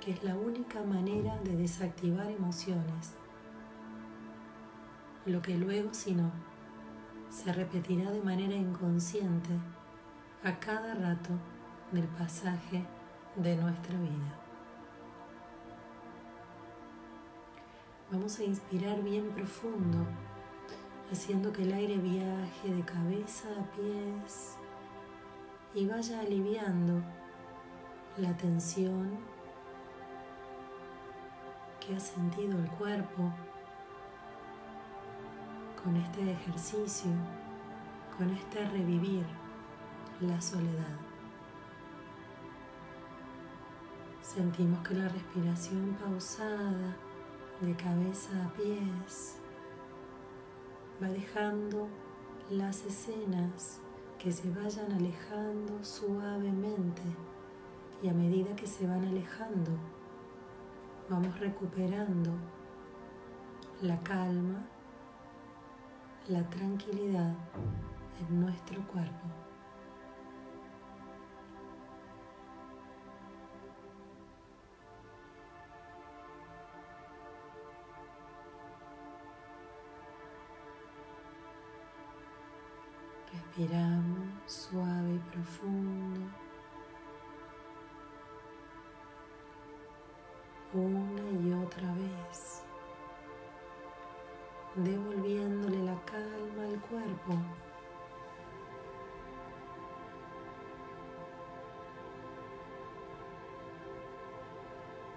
que 0.01 0.11
es 0.11 0.21
la 0.21 0.35
única 0.35 0.83
manera 0.83 1.39
de 1.45 1.55
desactivar 1.55 2.29
emociones. 2.29 3.13
Lo 5.25 5.41
que 5.41 5.55
luego, 5.57 5.93
si 5.93 6.13
no, 6.13 6.29
se 7.29 7.53
repetirá 7.53 8.11
de 8.11 8.21
manera 8.21 8.53
inconsciente 8.53 9.51
a 10.43 10.59
cada 10.59 10.93
rato 10.93 11.31
del 11.93 12.07
pasaje 12.09 12.83
de 13.37 13.55
nuestra 13.55 13.97
vida. 13.97 14.39
Vamos 18.11 18.37
a 18.39 18.43
inspirar 18.43 19.01
bien 19.01 19.29
profundo 19.29 20.05
haciendo 21.13 21.53
que 21.53 21.61
el 21.61 21.71
aire 21.73 21.95
viaje 21.97 22.73
de 22.73 22.81
cabeza 22.81 23.47
a 23.51 23.63
pies 23.75 24.57
y 25.75 25.85
vaya 25.85 26.19
aliviando 26.21 27.03
la 28.17 28.35
tensión 28.35 29.19
que 31.79 31.95
ha 31.95 31.99
sentido 31.99 32.57
el 32.57 32.67
cuerpo 32.71 33.31
con 35.83 35.95
este 35.97 36.31
ejercicio, 36.31 37.11
con 38.17 38.31
este 38.31 38.67
revivir 38.69 39.25
la 40.19 40.41
soledad. 40.41 40.97
Sentimos 44.19 44.79
que 44.87 44.95
la 44.95 45.09
respiración 45.09 45.95
pausada 46.01 46.97
de 47.61 47.75
cabeza 47.75 48.31
a 48.45 48.53
pies 48.53 49.42
va 51.01 51.07
dejando 51.07 51.87
las 52.49 52.85
escenas 52.85 53.79
que 54.19 54.31
se 54.31 54.49
vayan 54.49 54.91
alejando 54.91 55.83
suavemente 55.83 57.01
Y 58.01 58.09
a 58.09 58.13
medida 58.13 58.55
que 58.55 58.67
se 58.67 58.85
van 58.85 59.05
alejando, 59.05 59.71
vamos 61.09 61.39
recuperando 61.39 62.31
la 63.81 63.97
calma, 64.03 64.65
la 66.27 66.49
tranquilidad 66.49 67.33
en 68.19 68.41
nuestro 68.41 68.85
cuerpo. 68.87 69.42
Respiramos 83.55 84.29
suave 84.47 85.13
y 85.13 85.19
profundo. 85.31 86.21
Una 90.73 91.21
y 91.39 91.53
otra 91.53 91.87
vez. 91.93 92.63
Devolviéndole 94.75 95.83
la 95.83 95.95
calma 96.03 96.63
al 96.63 96.81
cuerpo. 96.81 97.33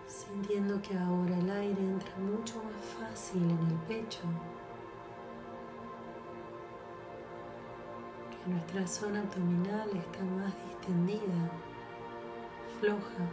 Sintiendo 0.07 0.83
que 0.83 0.99
ahora 0.99 1.39
el 1.39 1.51
aire 1.51 1.81
entra 1.81 2.17
mucho 2.19 2.63
más 2.63 2.85
fácil 2.99 3.43
en 3.45 3.67
el 3.67 3.79
pecho. 3.89 4.21
Nuestra 8.47 8.87
zona 8.87 9.21
abdominal 9.21 9.89
está 9.97 10.25
más 10.25 10.53
distendida, 10.65 11.51
floja. 12.81 13.25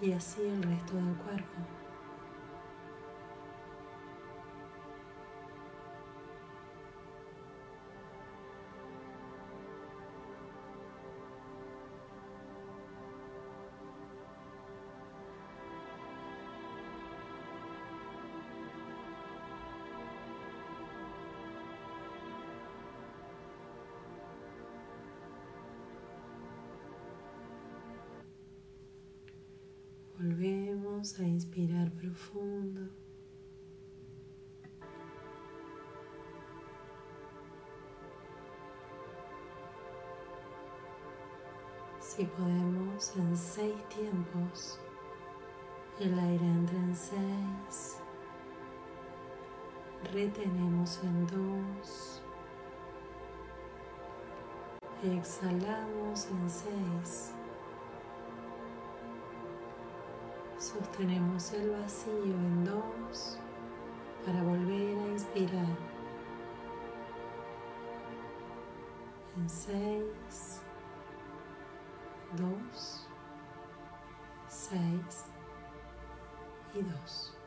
Y 0.00 0.12
así 0.12 0.42
el 0.42 0.62
resto 0.62 0.94
del 0.94 1.16
cuerpo. 1.16 1.58
Inspirar 31.58 31.90
profundo. 31.90 32.88
Si 41.98 42.24
podemos 42.26 43.16
en 43.16 43.36
seis 43.36 43.74
tiempos, 43.88 44.78
el 45.98 46.16
aire 46.16 46.46
entra 46.46 46.78
en 46.78 46.94
seis, 46.94 47.96
retenemos 50.12 51.00
en 51.02 51.26
dos, 51.26 52.22
exhalamos 55.02 56.28
en 56.30 56.48
seis. 56.48 57.37
Sostenemos 60.78 61.52
el 61.54 61.70
vacío 61.70 62.22
en 62.22 62.64
dos 62.64 63.36
para 64.24 64.40
volver 64.44 64.96
a 64.96 65.08
inspirar. 65.08 65.76
En 69.36 69.48
seis, 69.48 70.62
dos, 72.36 73.08
seis 74.48 75.26
y 76.74 76.82
dos. 76.82 77.37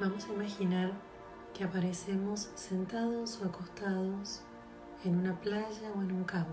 Vamos 0.00 0.26
a 0.28 0.32
imaginar 0.32 0.90
que 1.54 1.62
aparecemos 1.62 2.50
sentados 2.56 3.40
o 3.40 3.44
acostados 3.44 4.42
en 5.04 5.20
una 5.20 5.40
playa 5.40 5.92
o 5.94 6.02
en 6.02 6.10
un 6.10 6.24
campo. 6.24 6.50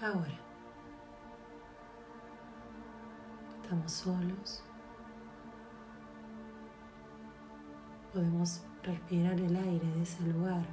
Ahora. 0.00 0.38
Estamos 3.60 3.90
solos. 3.90 4.62
Podemos 8.12 8.62
respirar 8.84 9.34
el 9.40 9.56
aire 9.56 9.86
de 9.96 10.02
ese 10.02 10.22
lugar, 10.22 10.64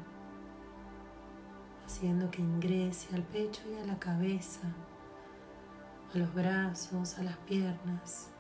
haciendo 1.88 2.30
que 2.30 2.44
ingrese 2.44 3.16
al 3.16 3.24
pecho 3.24 3.64
y 3.68 3.82
a 3.82 3.86
la 3.86 3.98
cabeza, 3.98 4.62
a 6.14 6.18
los 6.20 6.32
brazos, 6.36 7.18
a 7.18 7.24
las 7.24 7.38
piernas 7.38 8.35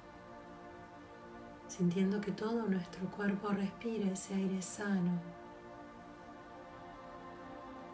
sintiendo 1.75 2.21
que 2.21 2.31
todo 2.31 2.67
nuestro 2.67 3.05
cuerpo 3.11 3.49
respira 3.49 4.13
ese 4.13 4.33
aire 4.33 4.61
sano, 4.61 5.19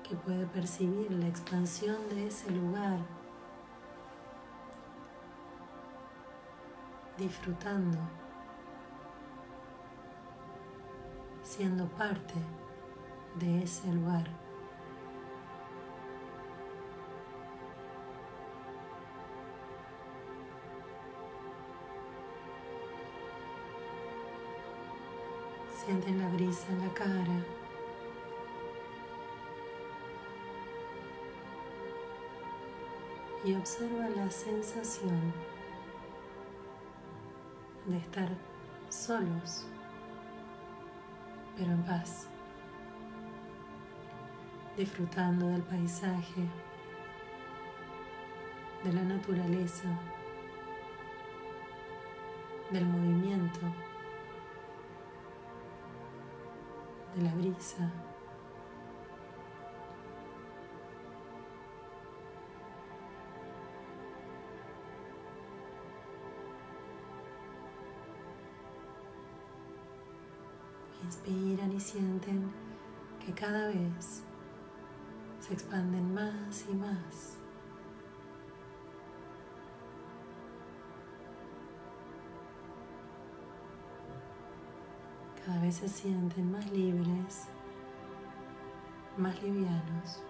que 0.03 0.15
puede 0.15 0.45
percibir 0.45 1.11
la 1.11 1.27
expansión 1.27 1.97
de 2.09 2.27
ese 2.27 2.51
lugar, 2.51 2.99
disfrutando, 7.17 7.97
siendo 11.41 11.87
parte 11.87 12.35
de 13.39 13.63
ese 13.63 13.91
lugar. 13.91 14.27
Sienten 25.91 26.21
la 26.21 26.29
brisa 26.29 26.71
en 26.71 26.87
la 26.87 26.93
cara. 26.93 27.45
Y 33.43 33.53
observa 33.55 34.07
la 34.07 34.31
sensación 34.31 35.33
de 37.87 37.97
estar 37.97 38.29
solos, 38.87 39.67
pero 41.57 41.71
en 41.71 41.83
paz, 41.83 42.29
disfrutando 44.77 45.47
del 45.47 45.63
paisaje, 45.63 46.47
de 48.85 48.93
la 48.93 49.01
naturaleza, 49.01 49.89
del 52.69 52.85
movimiento 52.85 53.90
de 57.15 57.21
la 57.23 57.33
brisa. 57.33 57.91
Inspiran 71.03 71.71
y 71.73 71.79
sienten 71.79 72.51
que 73.25 73.33
cada 73.33 73.67
vez 73.67 74.23
se 75.39 75.53
expanden 75.53 76.13
más 76.13 76.65
y 76.69 76.73
más. 76.73 77.40
Cada 85.45 85.59
vez 85.59 85.75
se 85.75 85.89
sienten 85.89 86.51
más 86.51 86.69
libres, 86.71 87.47
más 89.17 89.41
livianos 89.41 90.21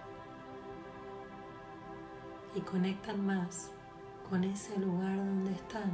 y 2.55 2.61
conectan 2.61 3.25
más 3.25 3.71
con 4.29 4.43
ese 4.43 4.77
lugar 4.79 5.17
donde 5.17 5.51
están. 5.51 5.91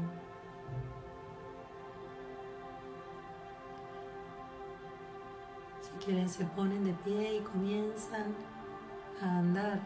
Si 5.82 6.06
quieren 6.06 6.30
se 6.30 6.46
ponen 6.46 6.84
de 6.84 6.94
pie 6.94 7.38
y 7.38 7.42
comienzan 7.42 8.36
a 9.22 9.40
andar 9.40 9.80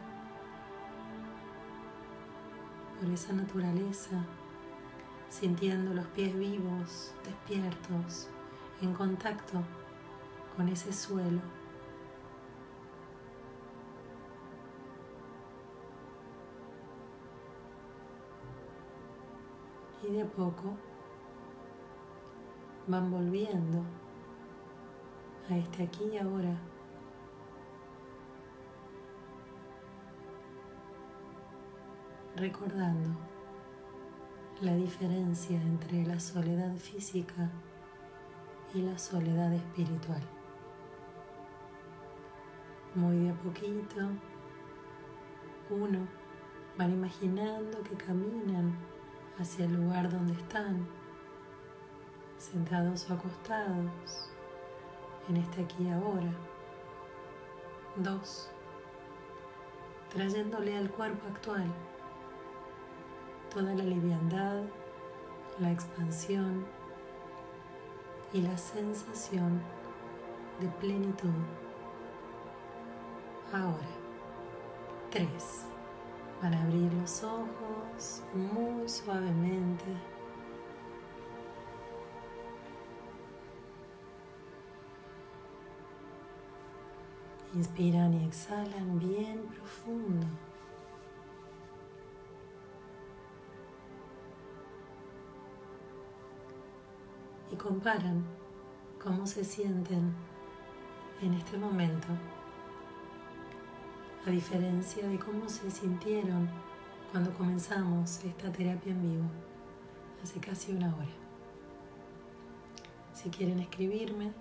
por 2.99 3.09
esa 3.09 3.33
naturaleza, 3.33 4.23
sintiendo 5.29 5.93
los 5.93 6.05
pies 6.07 6.37
vivos, 6.37 7.13
despiertos, 7.23 8.29
en 8.81 8.93
contacto 8.93 9.61
con 10.55 10.67
ese 10.67 10.91
suelo. 10.91 11.39
Y 20.03 20.11
de 20.11 20.23
a 20.23 20.25
poco 20.25 20.75
van 22.87 23.11
volviendo 23.11 23.83
a 25.49 25.57
este 25.57 25.83
aquí 25.83 26.05
y 26.05 26.17
ahora. 26.17 26.57
Recordando 32.35 33.09
la 34.61 34.73
diferencia 34.75 35.61
entre 35.61 36.03
la 36.05 36.19
soledad 36.19 36.75
física 36.77 37.51
y 38.73 38.81
la 38.81 38.97
soledad 38.97 39.51
espiritual. 39.53 40.21
Muy 42.95 43.17
de 43.19 43.29
a 43.29 43.33
poquito, 43.33 44.09
uno 45.69 46.07
van 46.77 46.91
imaginando 46.91 47.81
que 47.83 47.95
caminan 47.95 48.75
hacia 49.39 49.65
el 49.65 49.73
lugar 49.73 50.11
donde 50.11 50.33
están, 50.33 50.87
sentados 52.37 53.09
o 53.09 53.13
acostados, 53.13 54.29
en 55.29 55.37
este 55.37 55.63
aquí 55.63 55.83
y 55.83 55.89
ahora. 55.89 56.31
Dos, 57.97 58.49
trayéndole 60.13 60.77
al 60.77 60.89
cuerpo 60.89 61.27
actual 61.27 61.71
toda 63.53 63.73
la 63.75 63.83
liviandad, 63.83 64.63
la 65.59 65.71
expansión 65.71 66.65
y 68.33 68.41
la 68.41 68.57
sensación 68.57 69.61
de 70.59 70.67
plenitud. 70.79 71.29
Ahora, 73.51 73.87
tres. 75.09 75.65
Van 76.41 76.53
a 76.55 76.63
abrir 76.63 76.91
los 76.93 77.23
ojos 77.23 78.23
muy 78.33 78.89
suavemente. 78.89 79.85
Inspiran 87.53 88.13
y 88.13 88.25
exhalan 88.25 88.97
bien 88.97 89.45
profundo. 89.47 90.25
Comparan 97.61 98.23
cómo 99.03 99.27
se 99.27 99.43
sienten 99.43 100.13
en 101.21 101.33
este 101.33 101.57
momento, 101.57 102.07
a 104.25 104.29
diferencia 104.29 105.07
de 105.07 105.19
cómo 105.19 105.47
se 105.47 105.69
sintieron 105.69 106.49
cuando 107.11 107.31
comenzamos 107.33 108.23
esta 108.23 108.51
terapia 108.51 108.93
en 108.93 109.01
vivo, 109.01 109.25
hace 110.23 110.39
casi 110.39 110.71
una 110.71 110.95
hora. 110.95 111.15
Si 113.13 113.29
quieren 113.29 113.59
escribirme, 113.59 114.31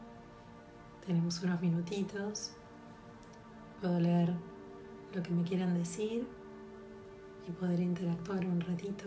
tenemos 1.05 1.43
unos 1.43 1.61
minutitos 1.61 2.53
Puedo 3.81 3.99
leer 3.99 4.31
lo 5.15 5.23
que 5.23 5.31
me 5.31 5.43
quieran 5.43 5.73
decir 5.73 6.27
y 7.49 7.51
poder 7.53 7.81
interactuar 7.81 8.45
un 8.45 8.61
ratito. 8.61 9.07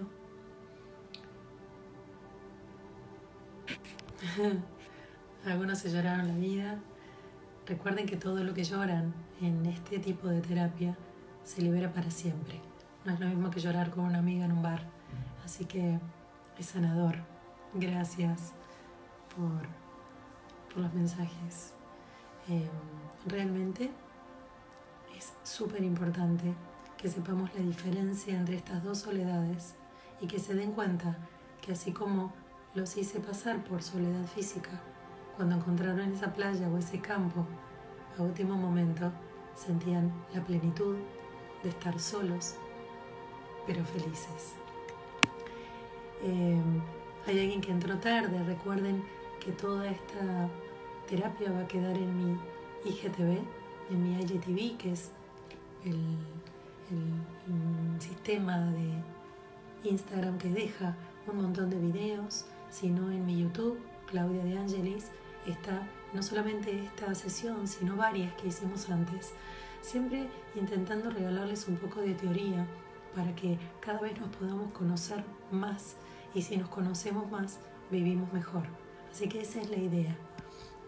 Algunos 5.46 5.80
se 5.80 5.92
lloraron 5.92 6.28
la 6.28 6.36
vida. 6.36 6.80
Recuerden 7.66 8.06
que 8.06 8.18
todo 8.18 8.44
lo 8.44 8.54
que 8.54 8.64
lloran 8.64 9.14
en 9.42 9.66
este 9.66 10.00
tipo 10.00 10.28
de 10.28 10.42
terapia 10.42 10.98
se 11.44 11.62
libera 11.62 11.92
para 11.92 12.10
siempre. 12.12 12.62
No 13.06 13.14
es 13.14 13.20
lo 13.20 13.28
mismo 13.28 13.50
que 13.50 13.60
llorar 13.60 13.90
con 13.92 14.06
una 14.06 14.20
amiga 14.20 14.46
en 14.46 14.54
un 14.54 14.62
bar. 14.62 14.82
Así 15.44 15.66
que 15.66 16.00
es 16.58 16.66
sanador. 16.66 17.18
Gracias 17.74 18.54
por, 19.36 19.68
por 20.74 20.84
los 20.84 20.94
mensajes. 20.94 21.74
Em, 22.48 22.70
realmente 23.26 23.92
es 25.18 25.34
súper 25.44 25.84
importante 25.84 26.54
que 26.98 27.10
sepamos 27.10 27.54
la 27.56 27.62
diferencia 27.62 28.38
entre 28.38 28.56
estas 28.56 28.84
dos 28.84 29.00
soledades 29.00 29.76
y 30.22 30.28
que 30.28 30.40
se 30.40 30.54
den 30.54 30.72
cuenta 30.72 31.18
que 31.62 31.74
así 31.74 31.92
como 31.92 32.34
los 32.76 32.98
hice 32.98 33.20
pasar 33.20 33.64
por 33.64 33.82
soledad 33.82 34.26
física, 34.26 34.72
cuando 35.36 35.56
encontraron 35.56 36.12
esa 36.12 36.34
playa 36.34 36.68
o 36.70 36.78
ese 36.78 37.00
campo, 37.00 37.46
a 38.18 38.22
último 38.22 38.56
momento 38.56 39.12
sentían 39.56 40.12
la 40.34 40.44
plenitud 40.44 40.96
de 41.64 41.70
estar 41.70 42.00
solos, 42.00 42.56
pero 43.66 43.84
felices. 43.86 44.54
Em, 46.24 46.82
hay 47.26 47.40
alguien 47.40 47.62
que 47.62 47.72
entró 47.72 47.98
tarde, 47.98 48.44
recuerden 48.44 49.04
que 49.40 49.52
toda 49.52 49.90
esta 49.90 50.50
terapia 51.08 51.52
va 51.52 51.62
a 51.62 51.68
quedar 51.68 51.98
en 51.98 52.18
mi 52.18 52.38
IGTV 52.86 53.64
en 53.90 54.04
mi 54.04 54.22
IGTV, 54.22 54.78
que 54.78 54.92
es 54.92 55.12
el, 55.86 55.98
sistema 58.00 58.58
de 58.58 59.90
Instagram 59.90 60.38
que 60.38 60.50
deja 60.50 60.96
un 61.26 61.42
montón 61.42 61.70
de 61.70 61.80
videos, 61.80 62.46
sino 62.74 63.12
en 63.12 63.26
mi 63.26 63.40
YouTube, 63.40 63.78
Claudia 64.08 64.44
de 64.44 64.58
Angelis, 64.58 65.12
está 65.46 65.88
no 66.12 66.24
solamente 66.24 66.84
esta 66.84 67.14
sesión, 67.14 67.68
sino 67.68 67.96
varias 67.96 68.34
que 68.34 68.48
hicimos 68.48 68.90
antes, 68.90 69.34
siempre 69.82 70.28
intentando 70.56 71.12
regalarles 71.12 71.68
un 71.68 71.78
poco 71.78 72.02
de 72.02 72.16
teoría 72.16 72.66
para 73.16 73.36
que 73.36 73.60
cada 73.80 74.00
vez 74.00 74.20
nos 74.20 74.36
podamos 74.36 74.72
conocer 74.72 75.24
más 75.52 75.98
y 76.34 76.42
si 76.42 76.58
nos 76.58 76.70
conocemos 76.70 77.30
más, 77.30 77.60
vivimos 77.92 78.34
mejor. 78.34 78.64
Así 79.12 79.30
que 79.30 79.42
esa 79.42 79.62
es 79.62 79.70
la 79.70 79.78
idea. 79.78 80.18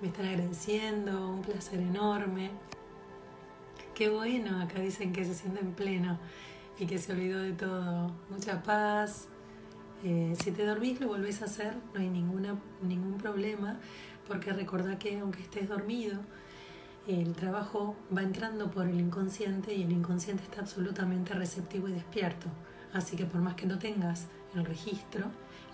Me 0.01 0.07
están 0.07 0.25
agradeciendo, 0.25 1.29
un 1.29 1.41
placer 1.43 1.79
enorme. 1.79 2.49
Qué 3.93 4.09
bueno, 4.09 4.59
acá 4.59 4.79
dicen 4.79 5.13
que 5.13 5.23
se 5.23 5.36
siente 5.36 5.61
en 5.61 5.73
pleno 5.73 6.17
y 6.79 6.88
que 6.88 6.97
se 6.97 7.11
olvidó 7.13 7.41
de 7.41 7.53
todo. 7.53 8.11
Mucha 8.31 8.63
paz. 8.63 9.27
Eh, 10.03 10.35
si 10.41 10.51
te 10.51 10.65
dormís 10.65 10.99
lo 10.99 11.07
volvés 11.07 11.41
a 11.41 11.45
hacer, 11.45 11.73
no 11.93 11.99
hay 11.99 12.09
ninguna, 12.09 12.55
ningún 12.81 13.17
problema, 13.17 13.79
porque 14.27 14.51
recordá 14.53 14.99
que 14.99 15.19
aunque 15.19 15.41
estés 15.41 15.69
dormido, 15.69 16.19
el 17.07 17.33
trabajo 17.33 17.95
va 18.15 18.23
entrando 18.23 18.71
por 18.71 18.87
el 18.87 18.99
inconsciente 18.99 19.73
y 19.73 19.83
el 19.83 19.91
inconsciente 19.91 20.43
está 20.43 20.61
absolutamente 20.61 21.33
receptivo 21.33 21.87
y 21.87 21.93
despierto. 21.93 22.47
Así 22.93 23.15
que 23.15 23.25
por 23.25 23.41
más 23.41 23.55
que 23.55 23.65
no 23.65 23.77
tengas 23.77 24.27
el 24.55 24.65
registro, 24.65 25.25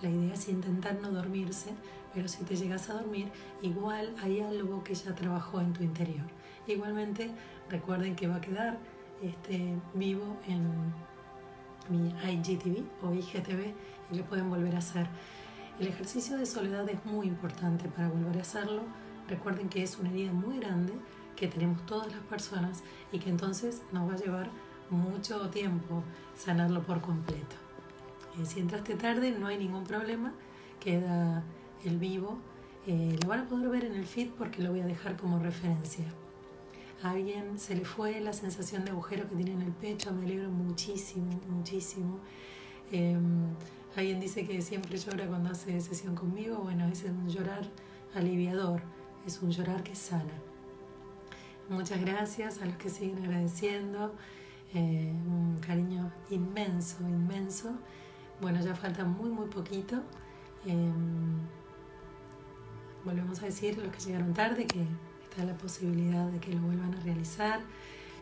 la 0.01 0.09
idea 0.09 0.33
es 0.33 0.49
intentar 0.49 0.95
no 1.01 1.11
dormirse, 1.11 1.71
pero 2.13 2.27
si 2.27 2.43
te 2.43 2.55
llegas 2.55 2.89
a 2.89 2.93
dormir, 2.93 3.27
igual 3.61 4.13
hay 4.21 4.41
algo 4.41 4.83
que 4.83 4.95
ya 4.95 5.13
trabajó 5.15 5.61
en 5.61 5.73
tu 5.73 5.83
interior. 5.83 6.25
Igualmente, 6.67 7.31
recuerden 7.69 8.15
que 8.15 8.27
va 8.27 8.35
a 8.35 8.41
quedar 8.41 8.77
este, 9.21 9.75
vivo 9.93 10.37
en 10.47 10.63
mi 11.89 12.09
IGTV 12.09 12.83
o 13.03 13.13
IGTV 13.13 13.73
lo 14.11 14.23
pueden 14.25 14.49
volver 14.49 14.75
a 14.75 14.79
hacer. 14.79 15.07
El 15.79 15.87
ejercicio 15.87 16.37
de 16.37 16.45
soledad 16.45 16.87
es 16.89 17.03
muy 17.05 17.27
importante 17.27 17.87
para 17.89 18.09
volver 18.09 18.37
a 18.37 18.41
hacerlo. 18.41 18.83
Recuerden 19.27 19.69
que 19.69 19.83
es 19.83 19.97
una 19.97 20.09
herida 20.09 20.31
muy 20.31 20.59
grande 20.59 20.93
que 21.35 21.47
tenemos 21.47 21.85
todas 21.85 22.11
las 22.11 22.21
personas 22.21 22.83
y 23.11 23.19
que 23.19 23.29
entonces 23.29 23.81
nos 23.91 24.09
va 24.09 24.13
a 24.13 24.17
llevar 24.17 24.49
mucho 24.89 25.49
tiempo 25.49 26.03
sanarlo 26.37 26.83
por 26.83 27.01
completo. 27.01 27.55
Eh, 28.39 28.45
si 28.45 28.59
entraste 28.59 28.95
tarde 28.95 29.31
no 29.31 29.47
hay 29.47 29.57
ningún 29.57 29.83
problema, 29.83 30.33
queda 30.79 31.43
el 31.83 31.97
vivo. 31.97 32.37
Eh, 32.87 33.17
lo 33.21 33.29
van 33.29 33.41
a 33.41 33.47
poder 33.47 33.69
ver 33.69 33.85
en 33.85 33.95
el 33.95 34.05
feed 34.05 34.29
porque 34.37 34.61
lo 34.61 34.71
voy 34.71 34.81
a 34.81 34.85
dejar 34.85 35.17
como 35.17 35.39
referencia. 35.39 36.05
A 37.03 37.11
alguien 37.11 37.57
se 37.57 37.75
le 37.75 37.85
fue 37.85 38.19
la 38.21 38.33
sensación 38.33 38.85
de 38.85 38.91
agujero 38.91 39.27
que 39.27 39.35
tiene 39.35 39.53
en 39.53 39.61
el 39.61 39.71
pecho, 39.71 40.11
me 40.11 40.25
alegro 40.25 40.49
muchísimo, 40.49 41.39
muchísimo. 41.49 42.19
Em, 42.91 43.47
alguien 43.95 44.19
dice 44.19 44.45
que 44.45 44.61
siempre 44.61 44.97
llora 44.97 45.27
cuando 45.27 45.49
hace 45.49 45.79
sesión 45.81 46.15
conmigo, 46.15 46.57
bueno, 46.57 46.87
ese 46.87 47.07
es 47.07 47.13
un 47.13 47.29
llorar 47.29 47.63
aliviador, 48.15 48.81
es 49.25 49.41
un 49.41 49.51
llorar 49.51 49.83
que 49.83 49.95
sana. 49.95 50.33
Muchas 51.69 52.01
gracias 52.01 52.61
a 52.61 52.65
los 52.65 52.75
que 52.77 52.89
siguen 52.89 53.23
agradeciendo, 53.23 54.13
eh, 54.73 55.13
un 55.27 55.57
cariño 55.59 56.11
inmenso, 56.29 57.01
inmenso. 57.01 57.71
Bueno, 58.41 58.61
ya 58.61 58.75
falta 58.75 59.05
muy, 59.05 59.29
muy 59.29 59.47
poquito. 59.47 60.01
Em, 60.65 61.39
volvemos 63.03 63.41
a 63.41 63.45
decir 63.45 63.77
los 63.77 63.91
que 63.93 63.99
llegaron 63.99 64.33
tarde 64.33 64.65
que 64.65 64.85
está 65.29 65.43
la 65.45 65.57
posibilidad 65.57 66.27
de 66.27 66.39
que 66.39 66.53
lo 66.53 66.61
vuelvan 66.61 66.93
a 66.93 66.99
realizar. 67.01 67.61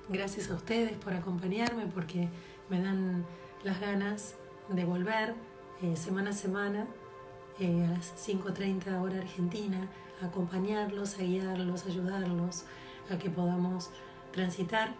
Gracias 0.09 0.49
a 0.49 0.55
ustedes 0.55 0.93
por 0.93 1.13
acompañarme 1.13 1.85
porque 1.87 2.29
me 2.69 2.81
dan 2.81 3.25
las 3.63 3.79
ganas 3.79 4.35
de 4.69 4.85
volver 4.85 5.35
eh, 5.81 5.95
semana 5.95 6.31
a 6.31 6.33
semana 6.33 6.87
eh, 7.59 7.85
a 7.85 7.91
las 7.91 8.13
5.30 8.27 9.01
hora 9.01 9.19
argentina, 9.19 9.87
a 10.21 10.25
acompañarlos, 10.27 11.17
a 11.19 11.23
guiarlos, 11.23 11.85
a 11.85 11.89
ayudarlos, 11.89 12.65
a 13.09 13.17
que 13.17 13.29
podamos 13.29 13.89
transitar 14.31 14.93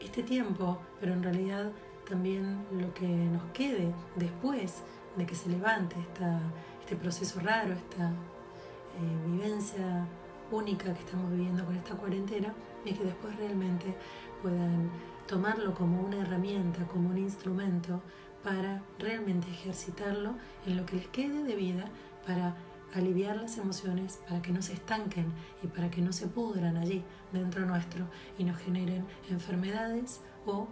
este 0.00 0.22
tiempo, 0.22 0.78
pero 1.00 1.12
en 1.12 1.22
realidad 1.22 1.72
también 2.08 2.64
lo 2.72 2.92
que 2.94 3.06
nos 3.06 3.44
quede 3.52 3.92
después 4.16 4.82
de 5.16 5.26
que 5.26 5.34
se 5.34 5.48
levante 5.48 5.96
esta, 6.00 6.40
este 6.80 6.96
proceso 6.96 7.40
raro, 7.40 7.74
esta 7.74 8.08
eh, 8.10 9.30
vivencia 9.30 10.06
única 10.50 10.92
que 10.92 11.00
estamos 11.00 11.30
viviendo 11.30 11.64
con 11.64 11.76
esta 11.76 11.94
cuarentena, 11.94 12.54
y 12.84 12.92
que 12.92 13.04
después 13.04 13.36
realmente 13.36 13.94
puedan 14.42 14.90
tomarlo 15.26 15.74
como 15.74 16.00
una 16.00 16.20
herramienta, 16.22 16.84
como 16.86 17.10
un 17.10 17.18
instrumento 17.18 18.00
para 18.42 18.82
realmente 18.98 19.50
ejercitarlo 19.50 20.34
en 20.66 20.76
lo 20.76 20.86
que 20.86 20.96
les 20.96 21.08
quede 21.08 21.44
de 21.44 21.56
vida 21.56 21.84
para 22.26 22.56
aliviar 22.94 23.36
las 23.36 23.58
emociones, 23.58 24.20
para 24.28 24.42
que 24.42 24.52
no 24.52 24.62
se 24.62 24.72
estanquen 24.72 25.32
y 25.62 25.68
para 25.68 25.90
que 25.90 26.00
no 26.00 26.12
se 26.12 26.26
pudran 26.26 26.76
allí 26.76 27.04
dentro 27.32 27.64
nuestro 27.64 28.06
y 28.38 28.44
nos 28.44 28.58
generen 28.58 29.06
enfermedades 29.30 30.20
o 30.46 30.66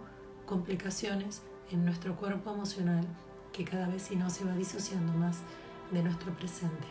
complicaciones 0.45 1.41
en 1.71 1.85
nuestro 1.85 2.15
cuerpo 2.15 2.51
emocional 2.51 3.05
que 3.53 3.63
cada 3.63 3.87
vez 3.87 4.03
si 4.03 4.15
no 4.15 4.29
se 4.29 4.43
va 4.43 4.55
disociando 4.55 5.13
más 5.13 5.39
de 5.91 6.03
nuestro 6.03 6.33
presente. 6.33 6.87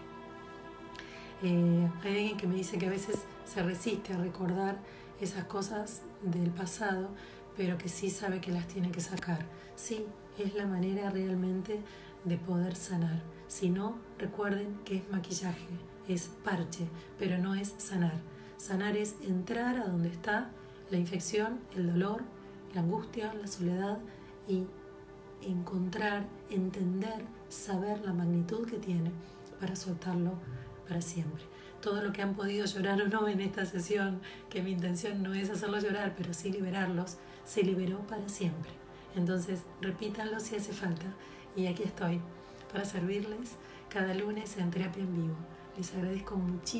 Eh, 1.42 1.88
hay 2.02 2.16
alguien 2.16 2.36
que 2.36 2.46
me 2.46 2.54
dice 2.54 2.78
que 2.78 2.86
a 2.86 2.90
veces 2.90 3.22
se 3.44 3.62
resiste 3.62 4.12
a 4.12 4.16
recordar 4.16 4.78
esas 5.20 5.44
cosas 5.44 6.02
del 6.22 6.50
pasado, 6.50 7.08
pero 7.56 7.78
que 7.78 7.88
sí 7.88 8.10
sabe 8.10 8.40
que 8.40 8.50
las 8.50 8.66
tiene 8.66 8.90
que 8.90 9.00
sacar. 9.00 9.44
Sí, 9.76 10.06
es 10.44 10.54
la 10.54 10.66
manera 10.66 11.10
realmente 11.10 11.80
de 12.24 12.36
poder 12.36 12.74
sanar. 12.74 13.22
Si 13.48 13.70
no, 13.70 13.96
recuerden 14.18 14.78
que 14.84 14.96
es 14.96 15.10
maquillaje, 15.10 15.68
es 16.08 16.30
parche, 16.44 16.86
pero 17.18 17.38
no 17.38 17.54
es 17.54 17.74
sanar. 17.78 18.14
Sanar 18.56 18.96
es 18.96 19.16
entrar 19.22 19.76
a 19.76 19.86
donde 19.86 20.08
está 20.08 20.50
la 20.90 20.98
infección, 20.98 21.60
el 21.76 21.92
dolor, 21.92 22.22
la 22.74 22.80
angustia, 22.80 23.32
la 23.34 23.46
soledad 23.46 23.98
y 24.46 24.66
encontrar, 25.42 26.26
entender, 26.50 27.24
saber 27.48 28.00
la 28.00 28.12
magnitud 28.12 28.66
que 28.66 28.78
tiene 28.78 29.10
para 29.60 29.76
soltarlo 29.76 30.32
para 30.86 31.00
siempre. 31.00 31.42
Todo 31.80 32.02
lo 32.02 32.12
que 32.12 32.22
han 32.22 32.34
podido 32.34 32.66
llorar 32.66 33.00
o 33.02 33.08
no 33.08 33.28
en 33.28 33.40
esta 33.40 33.64
sesión, 33.64 34.20
que 34.50 34.62
mi 34.62 34.72
intención 34.72 35.22
no 35.22 35.34
es 35.34 35.48
hacerlos 35.50 35.84
llorar, 35.84 36.14
pero 36.16 36.34
sí 36.34 36.50
liberarlos, 36.50 37.18
se 37.44 37.62
liberó 37.62 37.98
para 38.06 38.28
siempre. 38.28 38.77
Entonces, 39.18 39.62
repítanlo 39.82 40.38
si 40.38 40.54
hace 40.54 40.72
falta. 40.72 41.06
Y 41.56 41.66
aquí 41.66 41.82
estoy 41.82 42.20
para 42.72 42.84
servirles 42.84 43.56
cada 43.88 44.14
lunes 44.14 44.56
en 44.58 44.70
terapia 44.70 45.02
en 45.02 45.12
vivo. 45.12 45.34
Les 45.76 45.92
agradezco 45.94 46.36
muchísimo 46.36 46.68